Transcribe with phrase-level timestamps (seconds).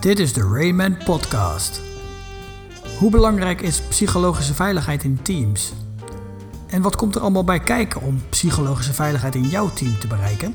[0.00, 1.80] Dit is de Rayman Podcast.
[2.98, 5.72] Hoe belangrijk is psychologische veiligheid in teams?
[6.66, 10.54] En wat komt er allemaal bij kijken om psychologische veiligheid in jouw team te bereiken?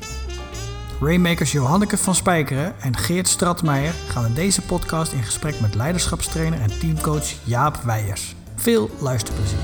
[1.00, 6.60] Raymakers Johanneke van Spijkeren en Geert Stratmeijer gaan in deze podcast in gesprek met leiderschapstrainer
[6.60, 8.34] en teamcoach Jaap Weijers.
[8.54, 9.58] Veel luisterplezier.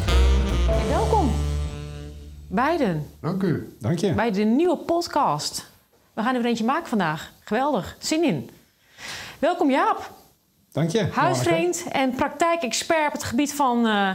[0.89, 1.31] Welkom,
[2.49, 3.77] beiden, Dank u.
[3.81, 4.13] Dank je.
[4.13, 5.71] bij de nieuwe podcast.
[6.15, 7.33] We gaan er eentje maken vandaag.
[7.45, 8.51] Geweldig, zin in.
[9.43, 10.11] Welkom Jaap,
[10.73, 11.09] Dank je.
[11.13, 14.11] huisvriend en praktijkexpert op het gebied van eh,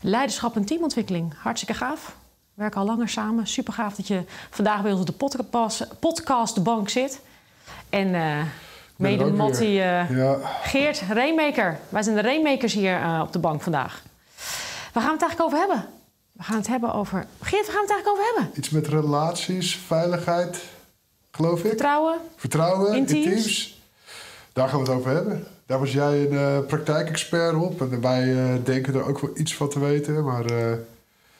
[0.00, 1.34] leiderschap en teamontwikkeling.
[1.38, 2.06] Hartstikke gaaf.
[2.54, 3.46] We werken al langer samen.
[3.46, 7.20] Super gaaf dat je vandaag bij ons op de podcast, de bank zit.
[7.90, 8.46] En er
[8.96, 9.98] mede Mattie, weer.
[10.00, 11.78] eh, Ja, Geert, Rainmaker.
[11.88, 14.02] Wij zijn de Rainmakers hier op de bank vandaag.
[14.92, 15.86] Waar gaan we het eigenlijk over hebben?
[16.32, 17.26] We gaan het hebben over...
[17.40, 18.58] Geert, waar gaan we het eigenlijk over hebben?
[18.58, 20.62] iets met relaties, veiligheid,
[21.30, 21.66] geloof ik.
[21.66, 22.18] Vertrouwen?
[22.36, 23.80] Vertrouwen In in teams?
[24.52, 25.44] Daar gaan we het over hebben.
[25.66, 27.80] Daar was jij een eh, praktijkexpert op.
[27.80, 30.24] En wij eh, denken er ook wel iets van te weten.
[30.24, 30.72] Maar eh,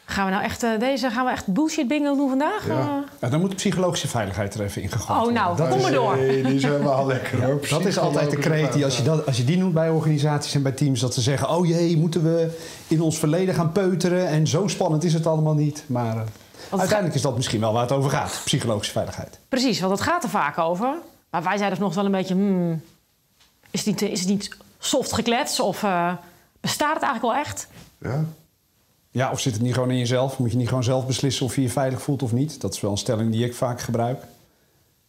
[0.04, 2.66] Gaan we nou echt, deze gaan we echt bullshit bingo doen vandaag?
[2.66, 3.04] Ja.
[3.20, 5.34] Ja, dan moet de psychologische veiligheid er even ingegooid oh worden.
[5.34, 6.16] nou, dat kom is, maar door.
[6.16, 7.66] nee, die zijn wel lekker hoor.
[7.68, 10.54] Dat is altijd de kreet die als je, dat, als je die noemt bij organisaties
[10.54, 11.00] en bij teams...
[11.00, 14.26] dat ze zeggen, oh jee, moeten we in ons verleden gaan peuteren...
[14.28, 15.84] en zo spannend is het allemaal niet.
[15.86, 16.22] Maar eh,
[16.70, 18.40] uiteindelijk is dat misschien wel waar het over gaat.
[18.44, 19.38] Psychologische veiligheid.
[19.48, 20.94] Precies, want het gaat er vaak over.
[21.30, 22.80] Maar wij zeiden nog wel een beetje, hmm,
[23.72, 25.60] is, het niet, is het niet soft geklets?
[25.60, 26.12] Of eh,
[26.60, 27.66] bestaat het eigenlijk wel echt?
[27.98, 28.24] Ja.
[29.10, 30.38] Ja, of zit het niet gewoon in jezelf?
[30.38, 32.60] Moet je niet gewoon zelf beslissen of je je veilig voelt of niet?
[32.60, 34.22] Dat is wel een stelling die ik vaak gebruik.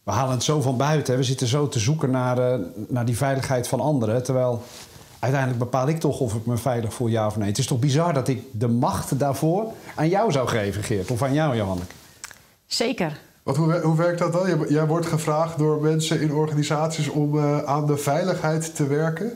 [0.02, 1.12] We halen het zo van buiten.
[1.12, 1.18] Hè.
[1.18, 4.22] We zitten zo te zoeken naar, eh, naar die veiligheid van anderen.
[4.22, 4.62] Terwijl
[5.18, 7.48] uiteindelijk bepaal ik toch of ik me veilig voel, ja of nee.
[7.48, 11.10] Het is toch bizar dat ik de macht daarvoor aan jou zou geven, Geert.
[11.10, 11.94] Of aan jou, Johanneke.
[12.66, 13.20] Zeker.
[13.44, 14.48] Wat, hoe, hoe werkt dat dan?
[14.48, 19.32] Jij- Jij wordt gevraagd door mensen in organisaties om eh, aan de veiligheid te werken.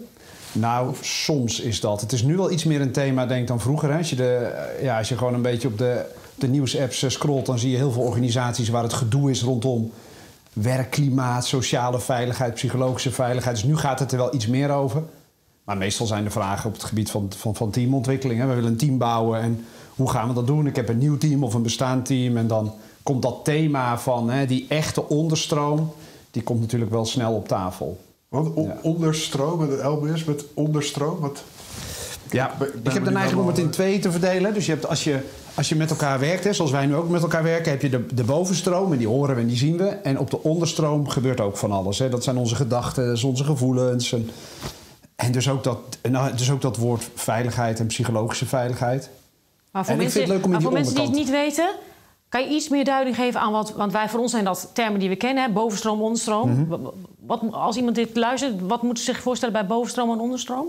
[0.52, 2.00] Nou, soms is dat.
[2.00, 3.92] Het is nu wel iets meer een thema, denk dan vroeger.
[3.96, 7.10] Als, je de, eh, ja, als je gewoon een beetje op de, de nieuwsapps eh,
[7.10, 7.46] scrolt...
[7.46, 9.92] dan zie je heel veel organisaties waar het gedoe is rondom
[10.52, 11.46] werkklimaat...
[11.46, 13.56] sociale veiligheid, psychologische veiligheid.
[13.56, 15.02] Dus nu gaat het er wel iets meer over.
[15.64, 18.40] Maar meestal zijn de vragen op het gebied van, van, van teamontwikkeling.
[18.40, 20.66] We willen een team bouwen en hoe gaan we dat doen?
[20.66, 22.36] Ik heb een nieuw team of een bestaand team.
[22.36, 22.74] En dan
[23.08, 25.92] komt dat thema van hè, die echte onderstroom...
[26.30, 27.98] die komt natuurlijk wel snel op tafel.
[28.28, 28.76] Want Ja.
[28.82, 31.20] onderstroom, met het LBS met onderstroom.
[31.20, 31.42] Wat,
[32.30, 34.54] Ja, ik heb de neiging om het in twee te verdelen.
[34.54, 35.20] Dus je hebt, als, je,
[35.54, 37.88] als je met elkaar werkt, hè, zoals wij nu ook met elkaar werken, heb je
[37.88, 39.86] de, de bovenstroom en die horen we en die zien we.
[39.88, 41.98] En op de onderstroom gebeurt ook van alles.
[41.98, 42.08] Hè.
[42.08, 44.12] Dat zijn onze gedachten, dat zijn onze gevoelens.
[44.12, 44.30] En,
[45.16, 49.10] en dus, ook dat, en nou, dus ook dat woord veiligheid en psychologische veiligheid.
[49.70, 51.04] Maar voor En ik mensen, vind het leuk om in maar die voor mensen die
[51.04, 51.86] het niet weten...
[52.28, 53.72] kan je iets meer duiding geven aan wat...
[53.72, 55.50] want wij voor ons zijn dat termen die we kennen, hè?
[55.52, 56.50] bovenstroom, onderstroom.
[56.50, 56.66] Mhm.
[56.68, 56.94] Wat-
[57.26, 60.66] Wat, als iemand dit luistert, wat moet ze zich voorstellen bij bovenstroom en onderstroom?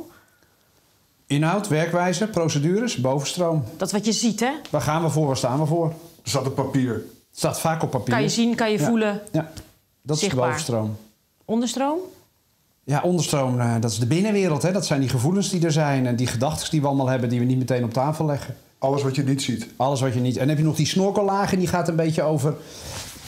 [1.28, 3.64] Inhoud, werkwijze, procedures, bovenstroom.
[3.78, 4.52] Dat is wat je ziet, hè?
[4.70, 5.86] Waar gaan we voor, waar staan we voor?
[6.24, 6.94] er staat op papier.
[6.94, 8.14] Het staat vaak op papier.
[8.14, 8.86] Kan je zien, kan je Ja.
[8.86, 9.22] voelen.
[9.32, 9.52] Ja,
[10.02, 10.46] dat is Zichtbaar.
[10.48, 10.98] bovenstroom.
[11.46, 11.98] Onderstroom?
[12.84, 14.62] Ja, onderstroom, eh, dat is de binnenwereld.
[14.62, 14.72] Hè?
[14.72, 17.30] Dat zijn die gevoelens die er zijn en die gedachten die we allemaal hebben...
[17.30, 18.56] die we niet meteen op tafel leggen.
[18.80, 19.68] Alles wat je niet ziet.
[19.76, 20.34] Alles wat je niet...
[20.34, 22.56] En dan heb je nog die snorkellaag en die gaat een beetje over...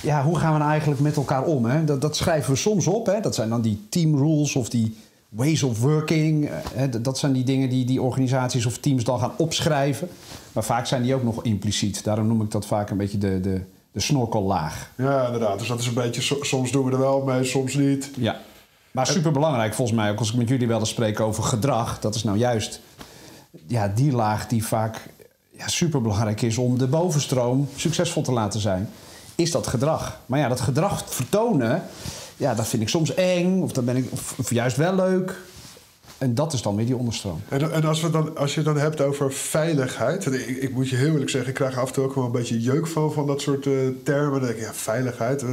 [0.01, 1.65] Ja, hoe gaan we nou eigenlijk met elkaar om?
[1.65, 1.83] Hè?
[1.83, 3.05] Dat, dat schrijven we soms op.
[3.05, 3.19] Hè?
[3.19, 4.97] Dat zijn dan die team rules of die
[5.29, 6.49] ways of working.
[6.49, 7.01] eh, Hè?
[7.01, 10.09] Dat- zijn die dingen die die organisaties of teams dan gaan opschrijven.
[10.51, 12.03] Maar vaak zijn die ook nog impliciet.
[12.03, 13.61] Daarom noem ik dat vaak een beetje de, de,
[13.91, 14.91] de snorkellaag.
[14.97, 15.59] Ja, inderdaad.
[15.59, 18.11] Dus dat is een beetje, so- soms doen we er wel mee, soms niet.
[18.17, 18.39] Ja.
[18.91, 21.99] Maar superbelangrijk volgens mij, ook als ik met jullie wel eens spreek over gedrag.
[21.99, 22.79] Dat is nou juist
[23.67, 25.09] ja, die laag die vaak
[25.61, 28.89] ja, superbelangrijk is om de bovenstroom succesvol te laten zijn.
[29.35, 30.19] Is dat gedrag.
[30.25, 31.83] Maar ja, dat gedrag vertonen,
[32.37, 33.61] ja, dat vind ik soms eng.
[33.61, 35.39] Of, dat ben ik, of, of juist wel leuk.
[36.17, 37.41] En dat is dan weer die onderstroom.
[37.49, 40.25] En, en als, we dan, als je het dan hebt over veiligheid.
[40.25, 42.25] en Ik, ik moet je heel eerlijk zeggen, ik krijg af en toe ook wel
[42.25, 43.73] een beetje jeuk van, van dat soort eh,
[44.03, 44.31] termen.
[44.39, 45.41] Dan denk ik, ja, veiligheid.
[45.41, 45.49] eh,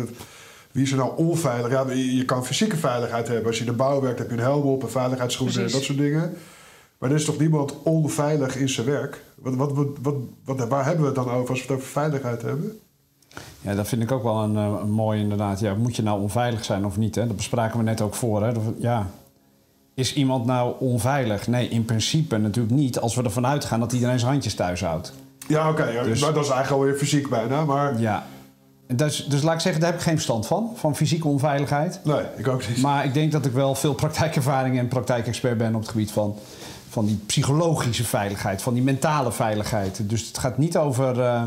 [0.73, 1.71] Wie is er nou onveilig?
[1.71, 3.47] Ja, je, je kan fysieke veiligheid hebben.
[3.47, 5.83] Als je in de bouw werkt, heb je een helm op, een veiligheidsschoenen en dat
[5.83, 6.35] soort dingen.
[6.99, 9.25] Maar er is toch niemand onveilig in zijn werk?
[9.35, 9.73] Wat, wat,
[10.03, 10.15] wat,
[10.45, 12.79] wat, waar hebben we het dan over als we het over veiligheid hebben?
[13.61, 15.61] Ja, dat vind ik ook wel een, eh, een mooi inderdaad.
[15.61, 17.15] Ja, moet je nou onveilig zijn of niet?
[17.15, 17.27] Hè?
[17.27, 18.43] Dat bespraken we net ook voor.
[18.45, 18.53] Hè?
[18.53, 19.07] Dat ja.
[19.95, 21.47] Is iemand nou onveilig?
[21.47, 22.99] Nee, in principe natuurlijk niet.
[22.99, 25.13] Als we ervan uitgaan dat iedereen zijn handjes thuis houdt.
[25.49, 25.85] Ja, oké.
[25.85, 27.65] ja, Dus- maar dat is eigenlijk alweer fysiek bijna.
[27.65, 28.27] Maar Ja.
[28.95, 30.71] Dus, dus laat ik zeggen, daar heb ik geen verstand van.
[30.75, 32.01] Van fysieke onveiligheid.
[32.05, 32.81] nee, ik ook niet.
[32.83, 36.35] Maar ik denk dat ik wel veel praktijkervaring en praktijkexpert ben op het gebied van,
[36.89, 40.09] van die psychologische veiligheid, van die mentale veiligheid.
[40.09, 41.43] Dus het gaat niet over, eh,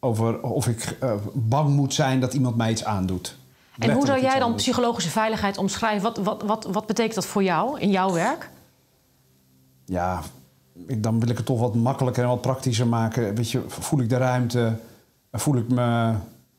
[0.00, 3.36] over of ik eh, bang moet zijn dat iemand mij iets aandoet.
[3.78, 6.02] En hoe zou jij dan psychologische veiligheid omschrijven?
[6.02, 8.50] Wat, wat, wat, wat betekent dat voor jou in jouw werk?
[9.84, 10.20] Ja,
[10.86, 13.34] ik- dan wil ik het toch wat makkelijker en wat praktischer maken.
[13.34, 14.76] Weet je, voel ik de ruimte?
[15.32, 16.14] Voel ik me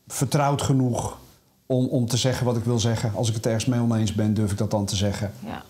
[0.06, 1.18] vertrouwd genoeg
[1.66, 3.12] om, om te zeggen wat ik wil zeggen?
[3.14, 5.32] Als ik het ergens mee oneens ben, durf ik dat dan te zeggen.
[5.46, 5.62] Ja.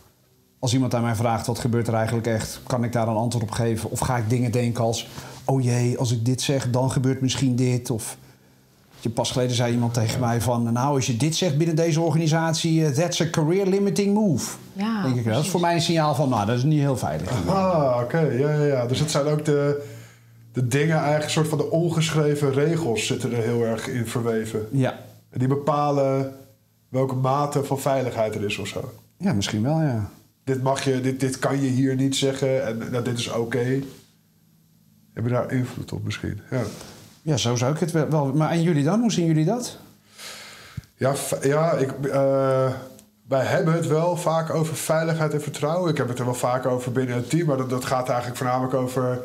[0.64, 3.44] Als iemand aan mij vraagt wat gebeurt er eigenlijk echt, kan ik daar een antwoord
[3.44, 3.90] op geven?
[3.90, 5.08] Of ga ik dingen denken als:
[5.44, 7.90] oh jee, als ik dit zeg, dan gebeurt misschien dit?
[7.90, 8.16] Of
[9.00, 12.00] je, pas geleden zei iemand tegen mij van: nou, als je dit zegt binnen deze
[12.00, 14.56] organisatie, eh, that's a career limiting move.
[14.72, 16.96] Ja, denk ik, dat is voor mij een signaal van: nou, dat is niet heel
[16.96, 17.46] veilig.
[17.46, 18.20] Ah, oké.
[18.20, 18.87] Ja, ja, ja.
[18.87, 19.87] Dus het zijn ook de,
[20.52, 24.66] de dingen, eigenlijk, een soort van de ongeschreven regels zitten er heel erg in verweven.
[24.70, 24.99] Ja,
[25.31, 26.32] En die bepalen
[26.88, 28.93] welke mate van veiligheid er is of zo.
[29.19, 30.11] ja misschien wel, ja.
[30.44, 33.81] Dit mag je, dit, dit kan je hier niet zeggen en nou, dit is oké.
[35.14, 36.41] Heb je daar invloed op misschien?
[36.50, 36.62] Ja.
[37.23, 38.32] Ja, zo zou ik het wel- wel.
[38.32, 39.00] Maar en jullie dan?
[39.00, 39.79] Hoe zien jullie dat?
[40.96, 42.73] Ja, ja ik, eh,
[43.29, 45.91] wij hebben het wel vaak over veiligheid en vertrouwen.
[45.91, 48.38] Ik heb het er wel vaak over binnen het team, maar dat, dat gaat eigenlijk
[48.38, 49.20] voornamelijk over.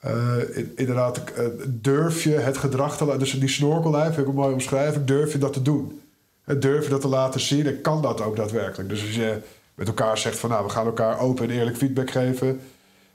[0.00, 3.18] eh, in- inderdaad, eh, durf je het gedrag te laten.
[3.20, 5.04] Dus die snorkellijf, vind ik een mooi omschrijving.
[5.04, 6.00] Durf je dat te doen?
[6.58, 8.88] Durf je dat te laten zien en kan dat ook daadwerkelijk?
[8.88, 9.38] Dus als je
[9.80, 12.60] met elkaar zegt van nou, we gaan elkaar open en eerlijk feedback geven.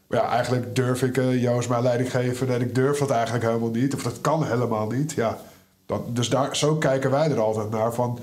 [0.08, 3.46] Maar ja, eigenlijk durf ik, eh jou is mijn leidinggever en ik durf dat eigenlijk
[3.46, 3.94] helemaal niet.
[3.94, 5.12] Of dat kan helemaal niet.
[5.12, 5.38] Ja,
[5.86, 8.20] dat, dus daar, zo kijken wij er altijd naar van...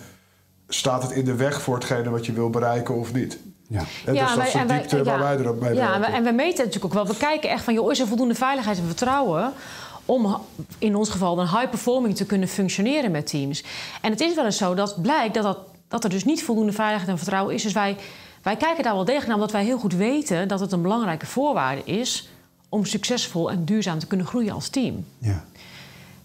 [0.68, 3.38] staat het in de weg voor hetgene wat je wil bereiken of niet?
[3.68, 3.82] Ja.
[4.04, 6.00] En dus dat is de diepte waar wij er ook mee ja, en werken.
[6.00, 7.06] wij, en we meten natuurlijk ook wel.
[7.06, 9.52] We kijken echt van, joh, is er voldoende veiligheid en vertrouwen...
[10.04, 10.40] om
[10.78, 13.64] in ons geval dan high performing te kunnen functioneren met teams.
[14.00, 16.72] En het is wel eens zo dat blijkt dat, dat, dat er dus niet voldoende
[16.72, 17.62] veiligheid en vertrouwen is.
[17.62, 17.96] Dus wij,
[18.42, 20.48] wij kijken daar wel degelijk naar, omdat wij heel goed weten...
[20.48, 22.28] dat het een belangrijke voorwaarde is
[22.68, 25.04] om succesvol en duurzaam te kunnen groeien als team.
[25.18, 25.44] ja.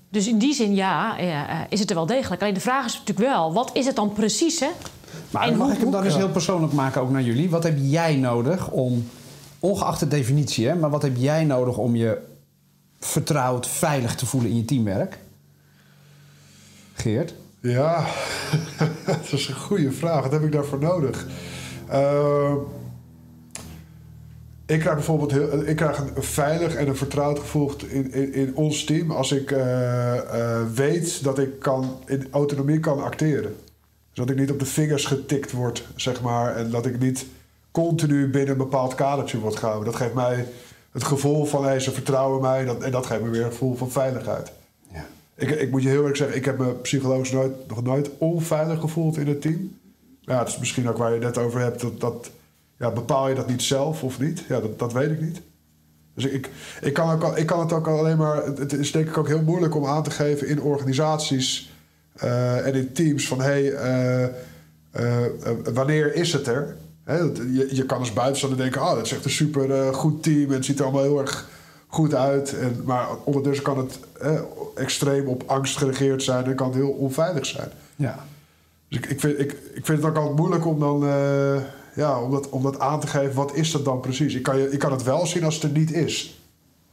[0.10, 2.42] Dus in die zin, ja, eh, eh, is het er wel degelijk.
[2.42, 4.68] Alleen de vraag is natuurlijk wel, wat is het dan precies, hè?
[5.32, 7.50] Maar En mag hoe- ik hem dan eens heel persoonlijk maken ook naar jullie?
[7.50, 9.08] Wat heb jij nodig om,
[9.60, 12.18] ongeacht de definitie, hè, maar wat heb jij nodig om je
[13.00, 15.18] vertrouwd, veilig te voelen in je teamwerk?
[16.94, 17.34] Geert?
[17.62, 18.06] Ja,
[19.06, 20.22] dat is een goede vraag.
[20.24, 21.26] Wat heb ik daarvoor nodig?
[21.90, 22.54] Eh,
[24.66, 28.56] ik krijg bijvoorbeeld heel, ik krijg een veilig en een vertrouwd gevoel in, in, in
[28.56, 33.56] ons team als ik eh, eh, weet dat ik kan, in autonomie kan acteren.
[34.10, 37.26] Dus dat ik niet op de vingers getikt word, zeg maar, en dat ik niet
[37.72, 39.86] continu binnen een bepaald kadertje word gehouden.
[39.86, 40.48] Dat geeft mij
[40.92, 43.76] het gevoel van hey, ze vertrouwen mij dat, en dat geeft me weer een gevoel
[43.76, 44.52] van veiligheid.
[44.94, 45.06] Ja.
[45.36, 48.80] Ik, ik moet je heel eerlijk zeggen, ik heb me psychologisch nooit, nog nooit onveilig
[48.80, 49.78] gevoeld in het team.
[50.28, 51.82] Ja, het is misschien ook waar je het net over hebt.
[51.82, 52.30] Dat, dat,
[52.78, 54.44] ja, bepaal je dat niet zelf of niet?
[54.48, 55.42] Ja, dat, dat weet ik niet.
[56.14, 56.50] Dus ik,
[56.82, 58.46] ik, kan ook, ik kan het ook alleen maar...
[58.46, 61.74] Het, is denk ik ook heel moeilijk om aan te geven in organisaties
[62.14, 63.28] eh, en in teams...
[63.28, 64.24] van hé, hey, eh,
[64.92, 65.32] eh,
[65.74, 66.76] wanneer is het er?
[67.06, 68.82] Je, je kan als buitenstaander denken...
[68.82, 71.50] oh, dat is echt een super goed team en het ziet er allemaal heel erg
[71.88, 72.60] goed uit.
[72.60, 74.00] En, maar ondertussen kan het
[74.76, 76.46] extreem op angst geregeerd zijn...
[76.46, 77.70] en kan het heel onveilig zijn.
[77.96, 78.26] Ja.
[78.90, 81.62] Dus ik, ik, vind, ik, ik vind het ook altijd moeilijk om dan eh,
[81.96, 83.34] ja, om dat, om dat aan te geven.
[83.36, 84.34] Wat is dat dan precies?
[84.34, 86.40] Ik kan, je, ik kan het wel zien als het er niet is.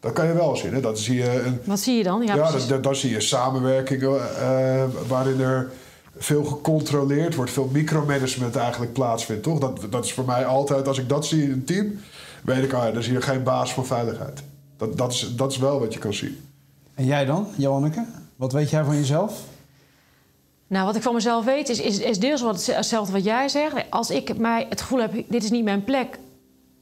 [0.00, 0.74] Dat kan je wel zien.
[0.74, 0.80] Hè?
[0.80, 2.22] Dat zie je een, Wat zie je dan?
[2.22, 2.58] Ja, ja, precies.
[2.60, 5.70] dan, dan- dan zie je samenwerkingen eh, waarin er
[6.16, 9.58] veel gecontroleerd wordt, veel micromanagement eigenlijk plaatsvindt, toch?
[9.58, 12.00] Dat, dat is voor mij altijd, als ik dat zie in een team,
[12.44, 14.42] weet ik, ah, dan is hier geen baas voor veiligheid.
[14.76, 16.38] Dat, dat, is, dat is wel wat je kan zien.
[16.94, 18.04] En jij dan, Johanneke?
[18.36, 19.40] Wat weet jij van jezelf?
[20.66, 23.90] Nou, wat ik van mezelf weet, is, is, is deels wat hetzelfde wat jij zegt.
[23.90, 26.18] Als ik mij het gevoel heb, dit is niet mijn plek...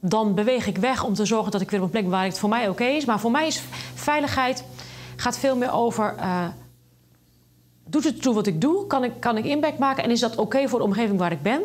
[0.01, 2.25] dan beweeg ik weg om te zorgen dat ik weer op een plek ben waar
[2.25, 3.05] het voor mij oké is.
[3.05, 3.61] Maar voor mij is
[3.93, 4.63] veiligheid
[5.15, 6.15] gaat veel meer over...
[6.17, 6.47] eh,
[7.85, 8.87] doet het toe wat ik doe?
[8.87, 10.03] Kan ik, kan ik impact maken?
[10.03, 11.61] En is dat oké voor de omgeving waar ik ben?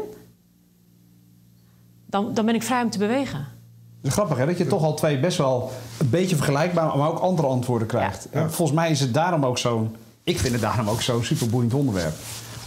[2.07, 3.39] Dan, dan ben ik vrij om te bewegen.
[3.39, 7.09] Het is grappig hè, dat je toch al twee best wel een beetje vergelijkbaar, maar
[7.09, 8.29] ook andere antwoorden krijgt.
[8.33, 8.51] Ja.
[8.51, 9.97] Volgens mij is het daarom ook zo'n,
[10.29, 12.15] ik vind het daarom ook zo'n superboeiend onderwerp.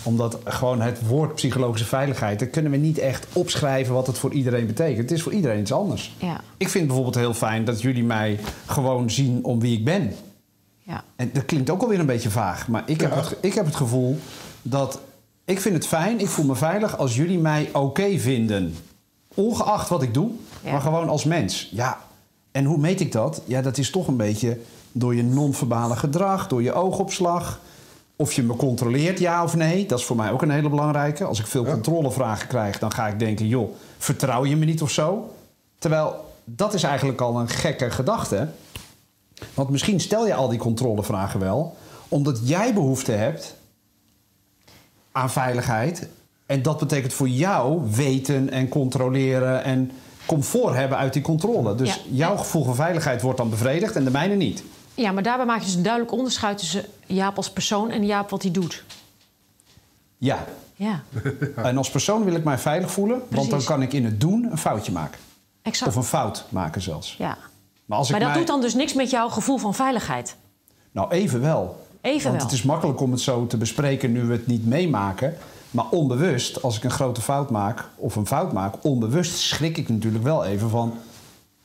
[0.04, 4.34] Omdat gewoon het woord psychologische veiligheid, daar kunnen we niet echt opschrijven wat het voor
[4.34, 4.98] iedereen betekent.
[5.10, 6.16] Het is voor iedereen iets anders.
[6.18, 9.84] Ja, Ik vind het bijvoorbeeld heel fijn dat jullie mij gewoon zien om wie ik
[9.86, 10.14] ben.
[10.84, 11.04] ja.
[11.16, 13.76] En dat klinkt ook alweer een beetje vaag, maar ik, heb, het, ik heb het
[13.76, 14.20] gevoel
[14.62, 15.00] dat
[15.46, 18.76] ik vind het fijn, ik voel me veilig als jullie mij oké vinden.
[19.34, 20.30] Ongeacht wat ik doe,
[20.64, 20.72] Ja.
[20.72, 21.70] maar gewoon als mens.
[21.72, 22.00] Ja,
[22.52, 23.42] en hoe meet ik dat?
[23.46, 24.58] Ja, dat is toch een beetje
[24.92, 27.60] door je non-verbale gedrag, door je oogopslag.
[28.16, 29.86] Of je me controleert, ja of nee.
[29.86, 31.24] Dat is voor mij ook een hele belangrijke.
[31.24, 31.72] Als ik veel Ja.
[31.72, 33.48] controlevragen krijg, dan ga ik denken...
[33.48, 35.34] joh, vertrouw je me niet of zo?
[35.80, 38.48] Terwijl, dat is eigenlijk al een gekke gedachte.
[39.54, 41.78] Want misschien stel je al die controlevragen wel...
[42.08, 43.56] omdat jij behoefte hebt
[45.12, 46.08] aan veiligheid.
[46.46, 49.92] En dat betekent voor jou weten en controleren en
[50.26, 51.76] comfort hebben uit die controle.
[51.76, 52.02] Dus Ja.
[52.12, 54.64] jouw gevoel van veiligheid wordt dan bevredigd en de mijne niet.
[54.96, 58.30] Ja, maar daarbij maak je dus een duidelijk onderscheid tussen Jaap als persoon en Jaap
[58.30, 58.84] wat hij doet.
[60.18, 60.46] Ja.
[60.76, 61.04] Ja,
[61.56, 64.48] En als persoon wil ik mij veilig voelen, want dan kan ik in het doen
[64.52, 65.20] een foutje maken.
[65.62, 65.92] exact.
[65.92, 67.16] Of een fout maken zelfs.
[67.18, 67.38] Ja.
[67.86, 68.40] Maar als ik Maar dat mij...
[68.40, 70.36] doet dan dus niks met jouw gevoel van veiligheid.
[70.92, 71.86] Nou, even wel.
[72.02, 72.46] Even Want wel.
[72.46, 75.38] het is makkelijk om het zo te bespreken nu we het niet meemaken.
[75.72, 79.90] Maar onbewust, als ik een grote fout maak of een fout maak, onbewust schrik ik
[79.90, 80.90] natuurlijk wel even van...
[80.90, 80.98] Hé,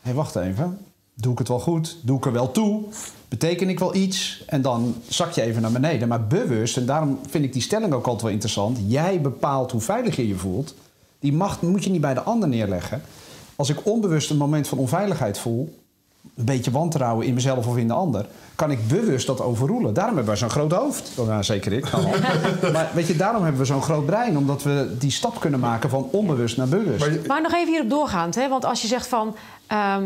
[0.00, 0.78] hey, wacht even.
[1.18, 1.96] Doe ik het wel goed?
[2.02, 2.82] Doe ik er wel toe?
[3.28, 4.42] Beteken ik wel iets?
[4.46, 6.08] En dan zak je even naar beneden.
[6.08, 8.78] Maar bewust, en daarom vind ik die stelling ook altijd wel interessant.
[8.86, 10.74] Jij bepaalt hoe veilig je je voelt.
[11.20, 13.02] Die macht moet je niet bij de ander neerleggen.
[13.56, 15.78] Als ik onbewust een moment van onveiligheid voel,
[16.36, 19.94] een beetje wantrouwen in mezelf of in de ander, kan ik bewust dat overroelen.
[19.94, 21.10] Daarom hebben we zo'n groot hoofd.
[21.26, 21.90] Nou, zeker ik.
[22.72, 25.90] maar weet je, daarom hebben we zo'n groot brein, omdat we die stap kunnen maken
[25.90, 26.98] van onbewust naar bewust.
[27.00, 28.48] Maar je- Maar nog even hierop doorgaand, hè?
[28.48, 29.36] want als je zegt van...
[29.66, 30.02] ehm,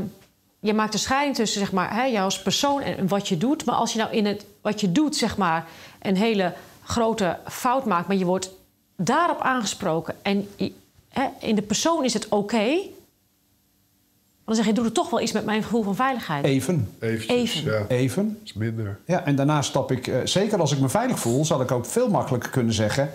[0.61, 3.65] je maakt een scheiding tussen zeg maar, hè, jou als persoon en wat je doet.
[3.65, 5.67] Maar als je nou in het wat je doet zeg maar,
[6.03, 6.53] een hele
[6.83, 8.09] grote fout maakt...
[8.09, 8.51] maar je wordt
[8.97, 10.49] daarop aangesproken en
[11.09, 12.77] hè, in de persoon is het oké...
[14.45, 16.45] dan zeg je, doe er toch wel iets met mijn gevoel van veiligheid.
[16.45, 17.73] Even, Eventjes, Even.
[17.73, 17.87] ja.
[17.89, 18.39] even.
[18.45, 18.99] is minder.
[19.07, 21.87] Ja, en daarna stap ik, eh, zeker als ik me veilig voel, zal ik ook
[21.87, 23.11] veel makkelijker kunnen zeggen: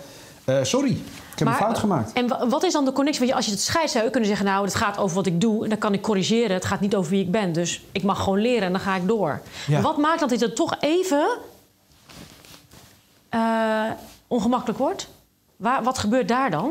[0.46, 0.90] eh, Sorry,
[1.32, 2.12] ik heb een fout gemaakt.
[2.12, 3.22] En wa- wat is dan de connectie?
[3.24, 4.46] Want als je het scheidt, zou je kunnen zeggen...
[4.46, 6.54] nou, het gaat over wat ik doe en dan kan ik corrigeren.
[6.54, 7.52] Het gaat niet over wie ik ben.
[7.52, 9.40] Dus ik mag gewoon leren en dan ga ik door.
[9.66, 9.80] Ja.
[9.80, 11.26] Wat maakt dat dit er toch even
[13.28, 13.84] eh,
[14.26, 15.08] ongemakkelijk wordt?
[15.56, 16.70] Waar, wat gebeurt daar dan?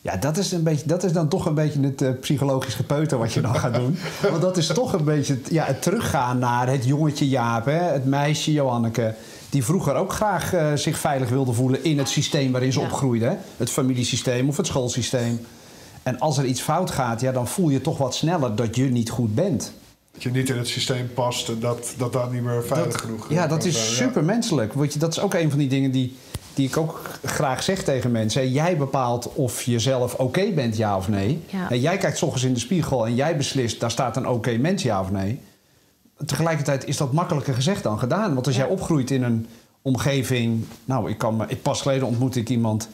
[0.00, 3.18] Ja, dat is, een beetje, dat is dan toch een beetje het eh, psychologisch gepeuter
[3.18, 3.98] wat je dan gaat doen.
[4.30, 7.72] Want dat is toch een beetje het, ja, het teruggaan naar het jongetje Jaap, hè,
[7.78, 9.14] het meisje Johanneke.
[9.56, 12.86] Die vroeger ook graag eh, zich veilig wilde voelen in het systeem waarin ze Ja.
[12.86, 13.24] opgroeide.
[13.24, 13.34] Hè?
[13.56, 15.40] Het familiesysteem of het schoolsysteem.
[16.02, 18.84] En als er iets fout gaat, ja, dan voel je toch wat sneller dat je
[18.84, 19.72] niet goed bent.
[20.12, 23.00] Dat je niet in het systeem past en dat dat, dat niet meer veilig Dat-
[23.00, 24.72] genoeg Ja, kan dat is super menselijk.
[24.74, 26.16] Weet je, dat is ook een van die dingen die,
[26.54, 28.42] die ik ook graag zeg tegen mensen.
[28.42, 28.48] hè.
[28.48, 31.42] Jij bepaalt of je zelf oké bent, ja of nee.
[31.46, 31.70] Ja.
[31.70, 34.56] En jij kijkt 's ochtends in de spiegel en jij beslist, daar staat een oké
[34.56, 35.40] mens, ja of nee.
[36.26, 38.34] Tegelijkertijd is dat makkelijker gezegd dan gedaan.
[38.34, 38.62] Want als Ja.
[38.62, 39.46] jij opgroeit in een
[39.82, 40.64] omgeving...
[40.84, 42.88] Nou, ik kan me, ik, pas geleden ontmoette ik iemand...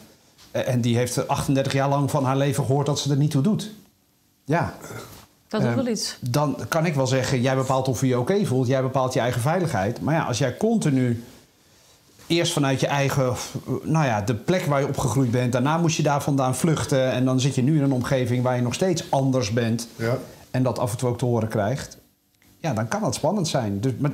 [0.51, 3.31] eh, en die heeft 38 jaar lang van haar leven gehoord dat ze er niet
[3.31, 3.71] toe doet.
[4.45, 4.73] Ja,
[5.47, 6.17] Dat doet Ehm, wel iets.
[6.19, 9.19] dan kan ik wel zeggen, jij bepaalt of je je oké voelt, jij bepaalt je
[9.19, 10.01] eigen veiligheid.
[10.01, 11.23] Maar ja, als jij continu
[12.27, 13.33] eerst vanuit je eigen,
[13.83, 17.25] nou ja, de plek waar je opgegroeid bent, daarna moest je daar vandaan vluchten en
[17.25, 20.17] dan zit je nu in een omgeving waar je nog steeds anders bent Ja.
[20.51, 21.97] en dat af en toe ook te horen krijgt,
[22.63, 23.79] ja, dan kan dat spannend zijn.
[23.79, 24.11] Dus, maar,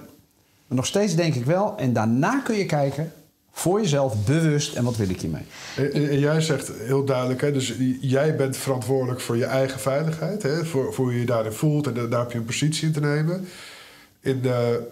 [0.68, 3.12] nog steeds denk ik wel, en daarna kun je kijken
[3.52, 5.46] voor jezelf bewust en wat wil ik hiermee.
[5.76, 10.66] En, jij zegt heel duidelijk, hè, dus jij bent verantwoordelijk voor je eigen veiligheid, hè,
[10.66, 12.94] voor, voor hoe je je daarin voelt en da- daar heb je een positie in
[12.94, 13.48] te nemen.
[14.20, 14.88] In de,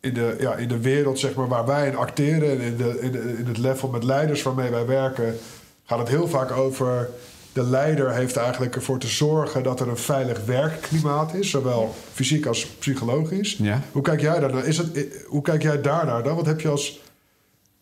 [0.00, 3.38] in de, ja, in de wereld zeg maar, waar wij in acteren en in, in,
[3.38, 5.38] in het level met leiders waarmee wij werken,
[5.84, 7.10] gaat het heel vaak over.
[7.58, 12.46] De leider heeft eigenlijk ervoor te zorgen dat er een veilig werkklimaat is, zowel fysiek
[12.46, 13.56] als psychologisch.
[13.56, 13.80] Ja.
[13.92, 14.64] Hoe kijk jij daarnaar?
[14.64, 16.36] Is het, hoe kijk jij daarnaar dan?
[16.36, 17.00] Wat heb je als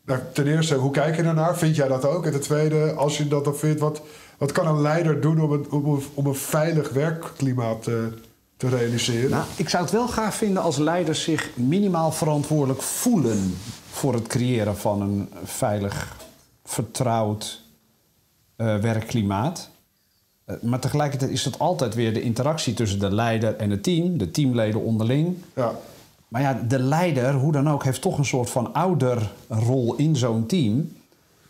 [0.05, 1.59] nou, ten eerste, hoe kijk je daarnaar?
[1.59, 2.27] Vind jij dat ook?
[2.27, 4.03] En ten tweede, als je dat dan vindt, wat,
[4.39, 7.95] wat kan een leider doen om een, om een, om een veilig werkklimaat eh,
[8.57, 9.31] te realiseren?
[9.31, 13.57] Nou, ik zou het wel gaaf vinden als leiders zich minimaal verantwoordelijk voelen
[13.91, 16.17] voor het creëren van een veilig,
[16.65, 17.65] vertrouwd
[18.57, 19.69] eh, werkklimaat.
[20.45, 24.19] Eh, maar tegelijkertijd is het altijd weer de interactie tussen de leider en het team,
[24.19, 25.37] de teamleden onderling.
[25.55, 25.73] Ja,
[26.29, 30.47] Maar ja, de leider, hoe dan ook, heeft toch een soort van ouderrol in zo'n
[30.47, 30.93] team.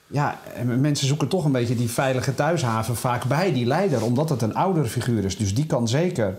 [0.06, 4.28] Ja, en mensen zoeken toch een beetje die veilige thuishaven vaak bij die leider, omdat
[4.28, 5.36] het een ouderfiguur is.
[5.36, 6.36] Dus die kan zeker,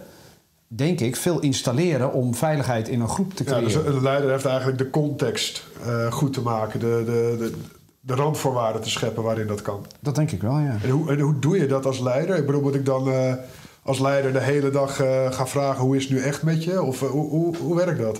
[0.67, 3.83] denk ik, veel installeren om veiligheid in een groep te ja creëren.
[3.83, 7.53] dus een leider heeft eigenlijk de context eh, goed te maken, de, de, de,
[8.07, 9.85] de randvoorwaarden te scheppen waarin dat kan.
[9.99, 10.77] Dat denk ik wel, ja.
[10.83, 12.37] En hoe, en hoe doe je dat als leider?
[12.37, 13.33] Ik bedoel, moet ik dan eh,
[13.83, 16.81] als leider de hele dag eh, gaan vragen hoe is het nu echt met je?
[16.81, 18.13] Of eh, hoe, hoe, hoe werkt dat?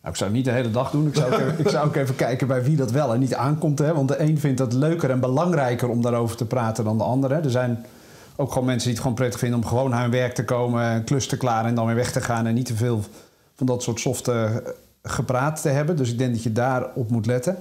[0.00, 1.06] Nou, ik zou het niet de hele dag doen.
[1.06, 3.34] Ik zou, ook even, ik zou ook even kijken bij wie dat wel en niet
[3.34, 3.78] aankomt.
[3.78, 3.94] Hè?
[3.94, 7.30] Want de een vindt het leuker en belangrijker om daarover te praten dan de ander.
[7.30, 7.40] Hè?
[7.40, 7.86] Er zijn
[8.36, 10.84] ook gewoon mensen die het gewoon prettig vinden om gewoon naar hun werk te komen,
[10.84, 12.46] een klus te klaren en dan weer weg te gaan.
[12.46, 13.00] En niet te veel
[13.54, 14.62] van dat soort softe
[15.02, 15.96] gepraat te hebben.
[15.96, 17.56] Dus ik denk dat je daarop moet letten.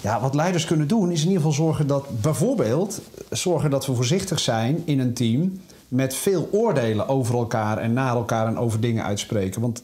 [0.00, 3.94] Ja, wat leiders kunnen doen is in ieder geval zorgen dat, bijvoorbeeld, zorgen dat we
[3.94, 8.80] voorzichtig zijn in een team met veel oordelen over elkaar en naar elkaar en over
[8.80, 9.60] dingen uitspreken.
[9.60, 9.82] Want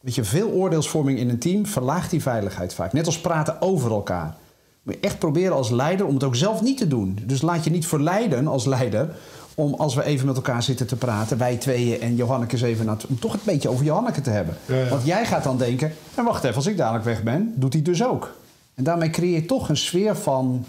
[0.00, 2.92] weet je, veel oordeelsvorming in een team verlaagt die veiligheid vaak.
[2.92, 4.36] Net als praten over elkaar.
[4.82, 7.18] Moet je echt proberen als leider om het ook zelf niet te doen.
[7.26, 9.14] Dus laat je niet verleiden als leider
[9.54, 12.98] om als we even met elkaar zitten te praten, wij tweeën en Johanneke eens even,
[13.08, 14.56] om toch een beetje over Johanneke te hebben.
[14.66, 14.88] Ja, ja.
[14.88, 17.82] Want jij gaat dan denken, en wacht even, als ik dadelijk weg ben, doet hij
[17.82, 18.34] dus ook.
[18.80, 20.64] En daarmee creëer je toch een sfeer van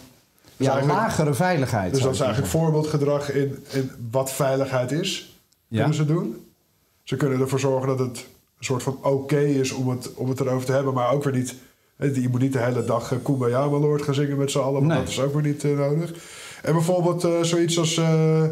[0.57, 1.93] Dus ja, lagere veiligheid.
[1.93, 5.39] Dus dat is eigenlijk voorbeeldgedrag in, in wat veiligheid is.
[5.67, 5.77] Ja.
[5.77, 6.45] Kunnen ze doen.
[7.03, 8.17] Ze kunnen ervoor zorgen dat het
[8.57, 11.33] een soort van oké is om het, om het erover te hebben, maar ook weer
[11.33, 11.55] niet.
[11.97, 14.85] Je moet niet de hele dag uh, Kumbaya my Lord gaan zingen met z'n allen,
[14.87, 14.97] Nee.
[14.97, 16.13] dat is ook weer niet eh, nodig.
[16.63, 18.43] En bijvoorbeeld eh, zoiets als, eh,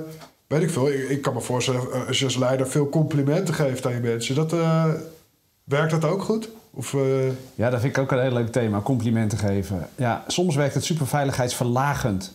[0.47, 3.53] weet ik veel, ik, ik kan me voorstellen, eh, als je als leider veel complimenten
[3.53, 4.85] geeft aan je mensen, dat, eh,
[5.63, 6.49] werkt dat ook goed?
[6.73, 9.89] Of, eh, Ja, dat vind ik ook een heel leuk thema, complimenten geven.
[9.95, 12.33] Ja, soms werkt het superveiligheidsverlagend.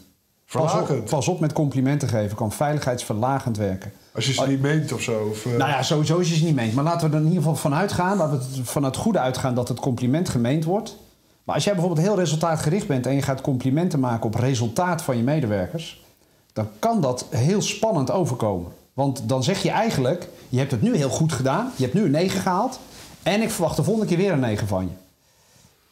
[0.53, 1.05] Pas op, verlagend?
[1.05, 3.93] pas op met complimenten geven, kan veiligheidsverlagend werken.
[4.15, 5.29] Als je ze niet meent of zo?
[5.31, 6.75] Of, eh, Nou ja, sowieso is je ze niet meent.
[6.75, 9.19] Maar laten we er in ieder geval van uitgaan, laten we het van het goede
[9.19, 10.97] uitgaan dat het compliment gemeend wordt.
[11.45, 15.17] Maar als jij bijvoorbeeld heel resultaatgericht bent en je gaat complimenten maken op resultaat van
[15.17, 16.05] je medewerkers,
[16.53, 18.73] dan kan dat heel spannend overkomen.
[18.95, 22.05] Want dan zeg je eigenlijk, je hebt het nu heel goed gedaan, je hebt nu
[22.05, 22.81] een 9 gehaald
[23.25, 24.91] en ik verwacht de volgende keer weer een 9 van je.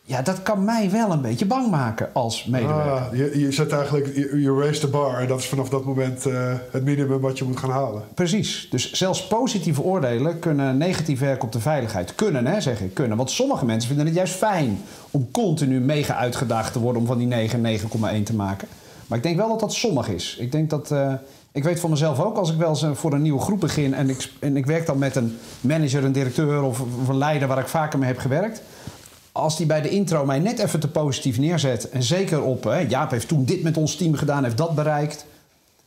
[0.04, 2.92] Ja, dat kan mij wel een beetje bang maken als medewerker.
[2.92, 6.26] Ah, je, je zet eigenlijk, je, raise the bar en dat is vanaf dat moment
[6.26, 8.02] eh, het minimum wat je moet gaan halen.
[8.14, 8.66] Precies.
[8.70, 12.14] Dus zelfs positieve oordelen kunnen negatief werken op de veiligheid.
[12.14, 12.94] Kunnen, hè, zeg ik.
[12.94, 13.16] Kunnen.
[13.16, 17.18] Want sommige mensen vinden het juist fijn om continu mega uitgedaagd te worden om van
[17.18, 18.68] die 9 9,1 te maken.
[19.06, 20.36] Maar ik denk wel dat dat sommig is.
[20.40, 20.90] Ik denk dat.
[20.90, 21.12] eh,
[21.52, 23.94] ik weet van mezelf ook, als ik wel eens eh, voor een nieuwe groep begin
[23.94, 27.48] en ik, en ik werk dan met een manager, een directeur of, of een leider
[27.48, 28.62] waar ik vaker mee heb gewerkt.
[29.32, 32.78] Als die bij de intro mij net even te positief neerzet, en zeker op hè,
[32.78, 35.26] Jaap heeft toen dit met ons team gedaan, heeft dat bereikt,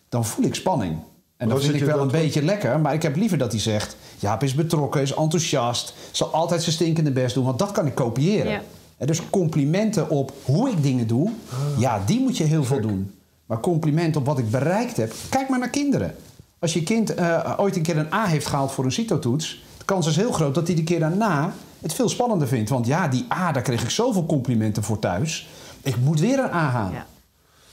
[0.10, 0.92] dan voel ik spanning.
[1.38, 3.62] En Dan dat vind ik wel een beetje lekker, maar ik heb liever dat hij
[3.62, 7.86] zegt: Jaap is betrokken, is enthousiast, zal altijd zijn stinkende best doen, want dat kan
[7.88, 8.52] ik kopiëren.
[8.52, 8.62] Ja.
[8.98, 11.80] En dus complimenten op hoe ik dingen doe, Ah.
[11.80, 13.12] ja, die moet je heel veel doen.
[13.46, 16.16] Maar complimenten op wat ik bereikt heb, kijk maar naar kinderen.
[16.60, 19.86] Als je kind eh, ooit een keer een A heeft gehaald voor een CITO-toets, de
[19.86, 22.70] kans is heel groot dat hij de keer daarna het veel spannender vindt.
[22.70, 25.50] Want ja, die A, daar kreeg ik zoveel complimenten voor thuis.
[25.82, 26.94] Ik moet weer een A halen.
[26.94, 27.06] Ja.